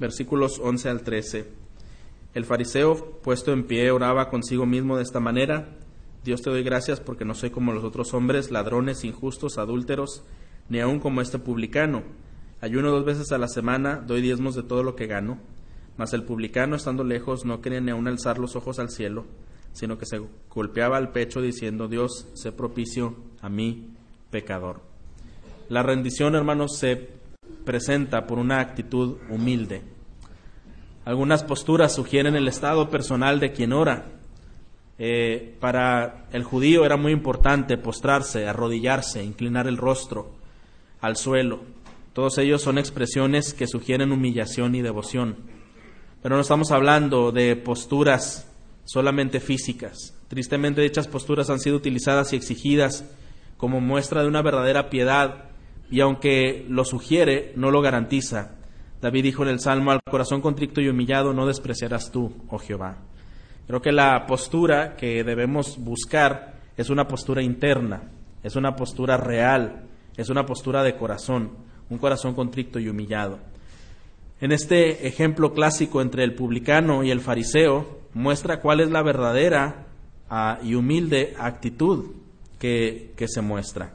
Versículos 0.00 0.58
11 0.58 0.88
al 0.88 1.02
13. 1.02 1.46
El 2.34 2.44
fariseo, 2.44 3.20
puesto 3.22 3.52
en 3.52 3.64
pie, 3.64 3.90
oraba 3.90 4.30
consigo 4.30 4.66
mismo 4.66 4.96
de 4.96 5.02
esta 5.02 5.20
manera, 5.20 5.76
Dios 6.24 6.42
te 6.42 6.50
doy 6.50 6.62
gracias 6.62 7.00
porque 7.00 7.24
no 7.24 7.34
soy 7.34 7.50
como 7.50 7.72
los 7.72 7.84
otros 7.84 8.12
hombres, 8.14 8.50
ladrones, 8.50 9.04
injustos, 9.04 9.58
adúlteros, 9.58 10.22
ni 10.68 10.80
aun 10.80 11.00
como 11.00 11.20
este 11.20 11.38
publicano. 11.38 12.02
Ayuno 12.60 12.90
dos 12.90 13.04
veces 13.04 13.32
a 13.32 13.38
la 13.38 13.48
semana, 13.48 14.02
doy 14.06 14.20
diezmos 14.20 14.54
de 14.54 14.62
todo 14.62 14.82
lo 14.82 14.96
que 14.96 15.06
gano. 15.06 15.38
Mas 15.96 16.12
el 16.12 16.24
publicano, 16.24 16.76
estando 16.76 17.04
lejos, 17.04 17.44
no 17.44 17.60
quería 17.60 17.80
ni 17.80 17.90
aun 17.90 18.06
alzar 18.06 18.38
los 18.38 18.56
ojos 18.56 18.78
al 18.78 18.90
cielo, 18.90 19.26
sino 19.72 19.98
que 19.98 20.06
se 20.06 20.20
golpeaba 20.48 20.96
al 20.96 21.12
pecho 21.12 21.40
diciendo, 21.40 21.88
Dios, 21.88 22.28
sé 22.34 22.52
propicio 22.52 23.16
a 23.40 23.48
mí, 23.48 23.90
pecador. 24.30 24.80
La 25.68 25.82
rendición, 25.82 26.34
hermanos, 26.34 26.78
se 26.78 27.19
presenta 27.64 28.26
por 28.26 28.38
una 28.38 28.60
actitud 28.60 29.18
humilde. 29.28 29.82
Algunas 31.04 31.44
posturas 31.44 31.94
sugieren 31.94 32.36
el 32.36 32.48
estado 32.48 32.90
personal 32.90 33.40
de 33.40 33.52
quien 33.52 33.72
ora. 33.72 34.06
Eh, 34.98 35.56
para 35.60 36.26
el 36.32 36.44
judío 36.44 36.84
era 36.84 36.96
muy 36.96 37.12
importante 37.12 37.78
postrarse, 37.78 38.46
arrodillarse, 38.46 39.24
inclinar 39.24 39.66
el 39.66 39.78
rostro 39.78 40.30
al 41.00 41.16
suelo. 41.16 41.60
Todos 42.12 42.38
ellos 42.38 42.62
son 42.62 42.76
expresiones 42.76 43.54
que 43.54 43.66
sugieren 43.66 44.12
humillación 44.12 44.74
y 44.74 44.82
devoción. 44.82 45.36
Pero 46.22 46.34
no 46.34 46.42
estamos 46.42 46.70
hablando 46.70 47.32
de 47.32 47.56
posturas 47.56 48.46
solamente 48.84 49.40
físicas. 49.40 50.14
Tristemente 50.28 50.82
dichas 50.82 51.08
posturas 51.08 51.48
han 51.50 51.60
sido 51.60 51.76
utilizadas 51.76 52.32
y 52.32 52.36
exigidas 52.36 53.04
como 53.56 53.80
muestra 53.80 54.22
de 54.22 54.28
una 54.28 54.42
verdadera 54.42 54.90
piedad 54.90 55.49
y 55.90 56.00
aunque 56.00 56.64
lo 56.68 56.84
sugiere, 56.84 57.52
no 57.56 57.70
lo 57.70 57.82
garantiza. 57.82 58.52
David 59.00 59.24
dijo 59.24 59.42
en 59.42 59.48
el 59.48 59.60
Salmo, 59.60 59.90
al 59.90 60.00
corazón 60.02 60.40
contrito 60.40 60.80
y 60.80 60.88
humillado 60.88 61.32
no 61.32 61.46
despreciarás 61.46 62.12
tú, 62.12 62.32
oh 62.48 62.58
Jehová. 62.58 62.98
Creo 63.66 63.80
que 63.80 63.92
la 63.92 64.26
postura 64.26 64.96
que 64.96 65.24
debemos 65.24 65.78
buscar 65.78 66.54
es 66.76 66.90
una 66.90 67.08
postura 67.08 67.42
interna, 67.42 68.02
es 68.42 68.56
una 68.56 68.76
postura 68.76 69.16
real, 69.16 69.84
es 70.16 70.28
una 70.28 70.44
postura 70.44 70.82
de 70.82 70.96
corazón, 70.96 71.50
un 71.88 71.98
corazón 71.98 72.34
contrito 72.34 72.78
y 72.78 72.88
humillado. 72.88 73.38
En 74.40 74.52
este 74.52 75.06
ejemplo 75.06 75.52
clásico 75.52 76.00
entre 76.00 76.24
el 76.24 76.34
publicano 76.34 77.02
y 77.02 77.10
el 77.10 77.20
fariseo, 77.20 78.00
muestra 78.14 78.60
cuál 78.60 78.80
es 78.80 78.90
la 78.90 79.02
verdadera 79.02 79.86
ah, 80.28 80.58
y 80.62 80.74
humilde 80.74 81.34
actitud 81.38 82.06
que, 82.58 83.12
que 83.16 83.28
se 83.28 83.40
muestra. 83.40 83.94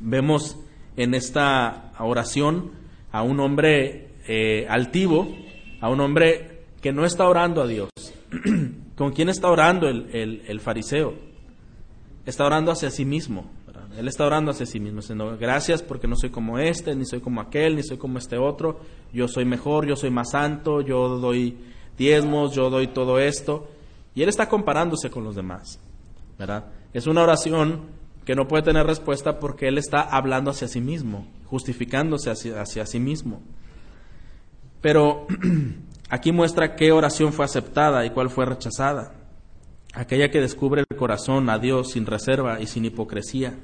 Vemos 0.00 0.56
en 0.98 1.14
esta 1.14 1.92
oración 2.00 2.72
a 3.12 3.22
un 3.22 3.38
hombre 3.38 4.16
eh, 4.26 4.66
altivo, 4.68 5.28
a 5.80 5.88
un 5.88 6.00
hombre 6.00 6.64
que 6.82 6.92
no 6.92 7.06
está 7.06 7.28
orando 7.28 7.62
a 7.62 7.68
Dios. 7.68 7.88
¿Con 8.96 9.12
quién 9.12 9.28
está 9.28 9.48
orando 9.48 9.88
el, 9.88 10.60
fariseo? 10.60 11.14
Está 12.26 12.44
orando 12.44 12.72
hacia 12.72 12.90
sí 12.90 13.04
mismo. 13.04 13.48
Él 13.96 14.06
está 14.06 14.26
orando 14.26 14.50
hacia 14.50 14.66
sí 14.66 14.78
mismo, 14.80 15.00
diciendo, 15.00 15.36
gracias 15.40 15.82
porque 15.82 16.06
no 16.06 16.14
soy 16.16 16.30
como 16.30 16.58
este, 16.58 16.94
ni 16.94 17.04
soy 17.04 17.20
como 17.20 17.40
aquel, 17.40 17.76
ni 17.76 17.82
soy 17.82 17.96
como 17.96 18.18
este 18.18 18.36
otro. 18.36 18.80
Yo 19.12 19.28
soy 19.28 19.44
mejor, 19.44 19.86
yo 19.86 19.94
soy 19.94 20.10
más 20.10 20.32
santo, 20.32 20.80
yo 20.80 21.18
doy 21.18 21.56
diezmos, 21.96 22.54
yo 22.54 22.70
doy 22.70 22.88
todo 22.88 23.20
esto. 23.20 23.68
Y 24.16 24.22
él 24.22 24.28
está 24.28 24.48
comparándose 24.48 25.10
con 25.10 25.22
los 25.22 25.36
demás. 25.36 25.80
¿verdad? 26.38 26.66
Es 26.92 27.06
una 27.06 27.22
oración 27.22 27.97
que 28.28 28.34
no 28.34 28.46
puede 28.46 28.62
tener 28.62 28.86
respuesta 28.86 29.38
porque 29.38 29.68
él 29.68 29.78
está 29.78 30.02
hablando 30.02 30.50
hacia 30.50 30.68
sí 30.68 30.82
mismo, 30.82 31.26
justificándose 31.46 32.30
hacia, 32.30 32.84
sí 32.84 33.00
mismo. 33.00 33.40
Pero 34.82 35.26
aquí 36.10 36.30
muestra 36.30 36.76
qué 36.76 36.92
oración 36.92 37.32
fue 37.32 37.46
aceptada 37.46 38.04
y 38.04 38.10
cuál 38.10 38.28
fue 38.28 38.44
rechazada. 38.44 39.14
Aquella 39.94 40.30
que 40.30 40.42
descubre 40.42 40.84
el 40.86 40.96
corazón 40.98 41.48
a 41.48 41.58
Dios 41.58 41.92
sin 41.92 42.04
reserva 42.04 42.60
y 42.60 42.66
sin 42.66 42.84
hipocresía. 42.84 43.60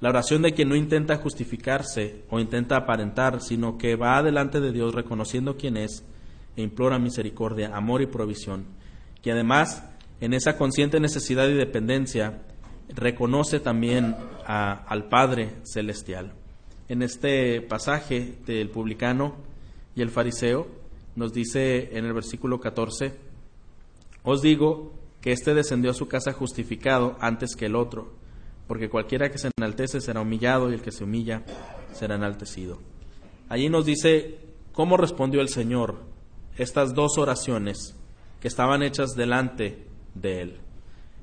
La 0.00 0.10
oración 0.10 0.42
de 0.42 0.52
quien 0.52 0.68
no 0.68 0.76
intenta 0.76 1.16
justificarse 1.16 2.22
o 2.30 2.38
intenta 2.38 2.76
aparentar, 2.76 3.40
sino 3.40 3.78
que 3.78 3.96
va 3.96 4.22
delante 4.22 4.60
de 4.60 4.70
Dios 4.70 4.94
reconociendo 4.94 5.56
quién 5.56 5.76
es 5.76 6.04
e 6.54 6.62
implora 6.62 7.00
misericordia, 7.00 7.74
amor 7.74 8.00
y 8.00 8.06
provisión. 8.06 8.64
Que 9.22 9.32
además, 9.32 9.82
en 10.20 10.34
esa 10.34 10.56
consciente 10.56 11.00
necesidad 11.00 11.48
y 11.48 11.54
dependencia, 11.54 12.42
reconoce 12.94 13.60
también 13.60 14.16
al 14.46 15.08
Padre 15.08 15.56
Celestial. 15.64 16.32
En 16.88 17.02
este 17.02 17.60
pasaje 17.60 18.34
del 18.46 18.70
publicano 18.70 19.36
y 19.94 20.02
el 20.02 20.10
fariseo 20.10 20.66
nos 21.16 21.32
dice 21.32 21.96
en 21.96 22.04
el 22.04 22.12
versículo 22.12 22.60
14, 22.60 23.14
os 24.22 24.42
digo 24.42 24.92
que 25.20 25.32
éste 25.32 25.54
descendió 25.54 25.90
a 25.90 25.94
su 25.94 26.08
casa 26.08 26.32
justificado 26.32 27.16
antes 27.20 27.56
que 27.56 27.66
el 27.66 27.76
otro, 27.76 28.12
porque 28.66 28.88
cualquiera 28.88 29.30
que 29.30 29.38
se 29.38 29.50
enaltece 29.58 30.00
será 30.00 30.20
humillado 30.20 30.70
y 30.70 30.74
el 30.74 30.82
que 30.82 30.92
se 30.92 31.04
humilla 31.04 31.42
será 31.92 32.14
enaltecido. 32.14 32.78
Allí 33.48 33.68
nos 33.68 33.84
dice 33.84 34.38
cómo 34.72 34.96
respondió 34.96 35.40
el 35.40 35.48
Señor 35.48 35.96
estas 36.56 36.94
dos 36.94 37.18
oraciones 37.18 37.96
que 38.40 38.48
estaban 38.48 38.82
hechas 38.82 39.14
delante 39.14 39.86
de 40.14 40.42
él. 40.42 40.60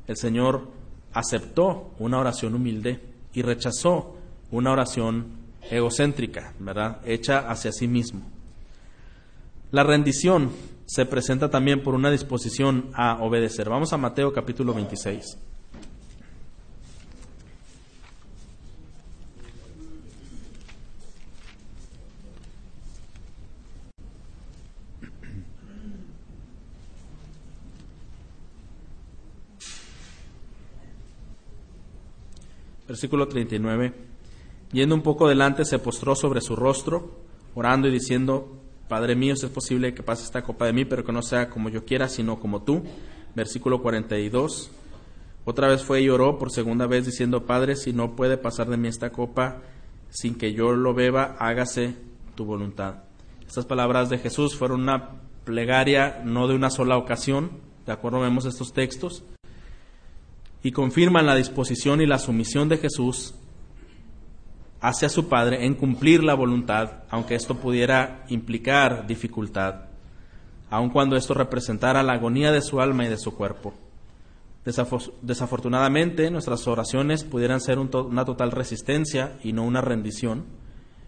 el 0.07 0.17
Señor 0.17 0.74
aceptó 1.15 1.91
una 1.97 2.19
oración 2.19 2.53
humilde 2.53 2.99
y 3.33 3.41
rechazó 3.41 4.17
una 4.51 4.71
oración 4.71 5.25
egocéntrica, 5.71 6.53
¿verdad? 6.59 6.99
Hecha 7.05 7.49
hacia 7.49 7.71
sí 7.71 7.87
mismo. 7.87 8.21
La 9.71 9.83
rendición 9.83 10.51
se 10.85 11.05
presenta 11.05 11.49
también 11.49 11.81
por 11.81 11.95
una 11.95 12.11
disposición 12.11 12.91
a 12.93 13.23
obedecer. 13.23 13.69
Vamos 13.69 13.93
a 13.93 13.97
Mateo 13.97 14.31
capítulo 14.33 14.73
26. 14.73 15.37
Versículo 32.95 33.27
39. 33.27 33.93
Yendo 34.71 34.95
un 34.95 35.01
poco 35.01 35.27
delante, 35.27 35.65
se 35.65 35.79
postró 35.79 36.15
sobre 36.15 36.39
su 36.39 36.55
rostro, 36.55 37.11
orando 37.53 37.89
y 37.89 37.91
diciendo, 37.91 38.57
Padre 38.87 39.17
mío, 39.17 39.35
si 39.35 39.47
es 39.47 39.51
posible 39.51 39.93
que 39.93 40.01
pase 40.01 40.23
esta 40.23 40.43
copa 40.43 40.65
de 40.65 40.71
mí, 40.71 40.85
pero 40.85 41.03
que 41.03 41.11
no 41.11 41.21
sea 41.21 41.49
como 41.49 41.67
yo 41.67 41.83
quiera, 41.83 42.07
sino 42.07 42.39
como 42.39 42.61
tú. 42.61 42.83
Versículo 43.35 43.81
42. 43.81 44.71
Otra 45.43 45.67
vez 45.67 45.83
fue 45.83 46.03
y 46.03 46.09
oró 46.09 46.39
por 46.39 46.53
segunda 46.53 46.87
vez 46.87 47.05
diciendo, 47.05 47.45
Padre, 47.45 47.75
si 47.75 47.91
no 47.91 48.15
puede 48.15 48.37
pasar 48.37 48.69
de 48.69 48.77
mí 48.77 48.87
esta 48.87 49.09
copa 49.09 49.61
sin 50.09 50.35
que 50.35 50.53
yo 50.53 50.71
lo 50.71 50.93
beba, 50.93 51.35
hágase 51.37 51.95
tu 52.35 52.45
voluntad. 52.45 53.03
Estas 53.45 53.65
palabras 53.65 54.09
de 54.09 54.19
Jesús 54.19 54.55
fueron 54.55 54.83
una 54.83 55.19
plegaria 55.43 56.21
no 56.23 56.47
de 56.47 56.55
una 56.55 56.69
sola 56.69 56.95
ocasión, 56.95 57.59
de 57.85 57.91
acuerdo 57.91 58.21
vemos 58.21 58.45
estos 58.45 58.71
textos, 58.71 59.25
y 60.65 60.71
confirman 60.71 61.27
la 61.27 61.35
disposición 61.35 62.01
y 62.01 62.07
la 62.07 62.17
sumisión 62.17 62.67
de 62.69 62.79
Jesús 62.79 63.35
hacia 64.81 65.09
su 65.09 65.29
Padre 65.29 65.63
en 65.63 65.75
cumplir 65.75 66.23
la 66.23 66.33
voluntad, 66.33 67.03
aunque 67.11 67.35
esto 67.35 67.59
pudiera 67.59 68.25
implicar 68.29 69.05
dificultad, 69.05 69.81
aun 70.71 70.89
cuando 70.89 71.17
esto 71.17 71.35
representara 71.35 72.01
la 72.01 72.13
agonía 72.13 72.51
de 72.51 72.63
su 72.63 72.81
alma 72.81 73.05
y 73.05 73.09
de 73.09 73.19
su 73.19 73.35
cuerpo. 73.35 73.75
Desafortunadamente, 75.21 76.31
nuestras 76.31 76.67
oraciones 76.67 77.23
pudieran 77.23 77.61
ser 77.61 77.77
una 77.77 78.25
total 78.25 78.49
resistencia 78.49 79.37
y 79.43 79.53
no 79.53 79.65
una 79.65 79.81
rendición, 79.81 80.45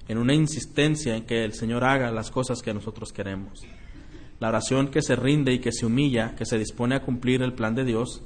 en 0.08 0.20
una 0.20 0.36
insistencia 0.36 1.16
en 1.16 1.26
que 1.26 1.44
el 1.44 1.54
Señor 1.54 1.84
haga 1.84 2.12
las 2.12 2.30
cosas 2.30 2.62
que 2.62 2.76
nosotros 2.76 3.12
queremos. 3.12 3.66
La 4.40 4.50
oración 4.50 4.90
que 4.90 5.02
se 5.02 5.16
rinde 5.16 5.52
y 5.52 5.58
que 5.58 5.72
se 5.72 5.88
humilla, 5.88 6.36
que 6.36 6.46
se 6.46 6.60
dispone 6.60 6.94
a 6.94 7.02
cumplir 7.02 7.42
el 7.42 7.54
plan 7.54 7.74
de 7.74 7.86
Dios, 7.86 8.22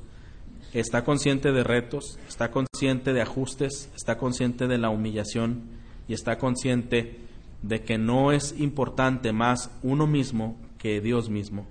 está 0.79 1.03
consciente 1.03 1.51
de 1.51 1.63
retos, 1.63 2.17
está 2.27 2.51
consciente 2.51 3.13
de 3.13 3.21
ajustes, 3.21 3.89
está 3.95 4.17
consciente 4.17 4.67
de 4.67 4.77
la 4.77 4.89
humillación 4.89 5.63
y 6.07 6.13
está 6.13 6.37
consciente 6.37 7.19
de 7.61 7.81
que 7.83 7.97
no 7.97 8.31
es 8.31 8.55
importante 8.59 9.33
más 9.33 9.69
uno 9.83 10.07
mismo 10.07 10.55
que 10.77 11.01
Dios 11.01 11.29
mismo. 11.29 11.67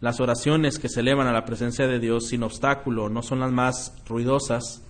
Las 0.00 0.20
oraciones 0.20 0.78
que 0.78 0.88
se 0.88 1.00
elevan 1.00 1.28
a 1.28 1.32
la 1.32 1.44
presencia 1.44 1.86
de 1.86 2.00
Dios 2.00 2.28
sin 2.28 2.42
obstáculo 2.42 3.08
no 3.08 3.22
son 3.22 3.38
las 3.40 3.52
más 3.52 3.94
ruidosas, 4.08 4.82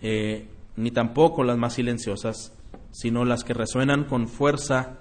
eh, 0.00 0.48
ni 0.76 0.90
tampoco 0.90 1.44
las 1.44 1.58
más 1.58 1.74
silenciosas, 1.74 2.52
sino 2.90 3.24
las 3.24 3.44
que 3.44 3.52
resuenan 3.52 4.04
con 4.04 4.28
fuerza 4.28 5.00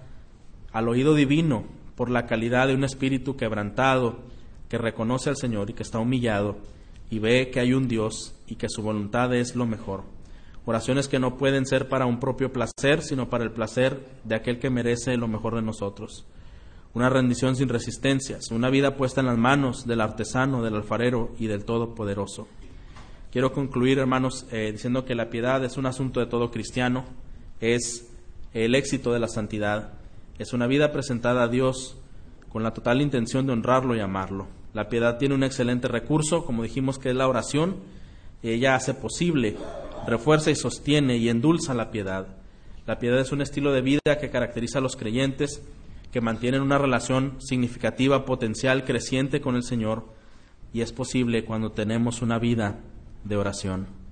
al 0.73 0.89
oído 0.89 1.13
divino 1.13 1.63
por 1.95 2.09
la 2.09 2.25
calidad 2.25 2.67
de 2.67 2.75
un 2.75 2.83
espíritu 2.83 3.37
quebrantado 3.37 4.19
que 4.67 4.77
reconoce 4.77 5.29
al 5.29 5.37
Señor 5.37 5.69
y 5.69 5.73
que 5.73 5.83
está 5.83 5.99
humillado 5.99 6.57
y 7.09 7.19
ve 7.19 7.49
que 7.51 7.59
hay 7.59 7.73
un 7.73 7.87
Dios 7.87 8.35
y 8.47 8.55
que 8.55 8.69
su 8.69 8.81
voluntad 8.81 9.33
es 9.33 9.55
lo 9.55 9.65
mejor. 9.65 10.03
Oraciones 10.65 11.07
que 11.07 11.19
no 11.19 11.37
pueden 11.37 11.65
ser 11.65 11.89
para 11.89 12.05
un 12.05 12.19
propio 12.19 12.51
placer, 12.51 13.01
sino 13.01 13.29
para 13.29 13.43
el 13.43 13.51
placer 13.51 14.03
de 14.23 14.35
aquel 14.35 14.59
que 14.59 14.71
merece 14.71 15.15
lo 15.15 15.27
mejor 15.27 15.55
de 15.55 15.61
nosotros. 15.61 16.25
Una 16.93 17.09
rendición 17.09 17.55
sin 17.55 17.69
resistencias, 17.69 18.49
una 18.51 18.69
vida 18.69 18.95
puesta 18.95 19.21
en 19.21 19.27
las 19.27 19.37
manos 19.37 19.85
del 19.85 20.01
artesano, 20.01 20.63
del 20.63 20.75
alfarero 20.75 21.35
y 21.37 21.47
del 21.47 21.65
Todopoderoso. 21.65 22.47
Quiero 23.31 23.51
concluir, 23.51 23.99
hermanos, 23.99 24.47
eh, 24.51 24.71
diciendo 24.71 25.03
que 25.05 25.13
la 25.13 25.29
piedad 25.29 25.63
es 25.63 25.77
un 25.77 25.85
asunto 25.85 26.21
de 26.21 26.25
todo 26.25 26.51
cristiano, 26.51 27.03
es 27.59 28.09
el 28.53 28.75
éxito 28.75 29.11
de 29.11 29.19
la 29.19 29.27
santidad, 29.27 29.93
es 30.39 30.53
una 30.53 30.67
vida 30.67 30.91
presentada 30.93 31.43
a 31.43 31.47
Dios 31.49 31.97
con 32.49 32.63
la 32.63 32.73
total 32.73 33.01
intención 33.01 33.45
de 33.45 33.51
honrarlo 33.51 33.95
y 33.95 33.99
amarlo. 33.99 34.47
La 34.75 34.89
piedad 34.89 35.17
tiene 35.17 35.33
un 35.33 35.43
excelente 35.43 35.87
recurso, 35.87 36.43
como 36.43 36.63
dijimos 36.63 36.99
que 36.99 37.09
es 37.09 37.15
la 37.15 37.29
oración. 37.29 37.77
Ella 38.43 38.75
hace 38.75 38.93
posible, 38.93 39.55
refuerza 40.05 40.51
y 40.51 40.55
sostiene 40.55 41.15
y 41.15 41.29
endulza 41.29 41.73
la 41.73 41.91
piedad. 41.91 42.27
La 42.85 42.99
piedad 42.99 43.21
es 43.21 43.31
un 43.31 43.41
estilo 43.41 43.71
de 43.71 43.79
vida 43.79 44.01
que 44.19 44.29
caracteriza 44.29 44.79
a 44.79 44.81
los 44.81 44.97
creyentes 44.97 45.61
que 46.11 46.19
mantienen 46.19 46.61
una 46.61 46.77
relación 46.77 47.37
significativa, 47.39 48.25
potencial, 48.25 48.83
creciente 48.83 49.39
con 49.39 49.55
el 49.55 49.63
Señor 49.63 50.07
y 50.73 50.81
es 50.81 50.91
posible 50.91 51.45
cuando 51.45 51.71
tenemos 51.71 52.21
una 52.21 52.37
vida 52.37 52.81
de 53.23 53.37
oración. 53.37 54.04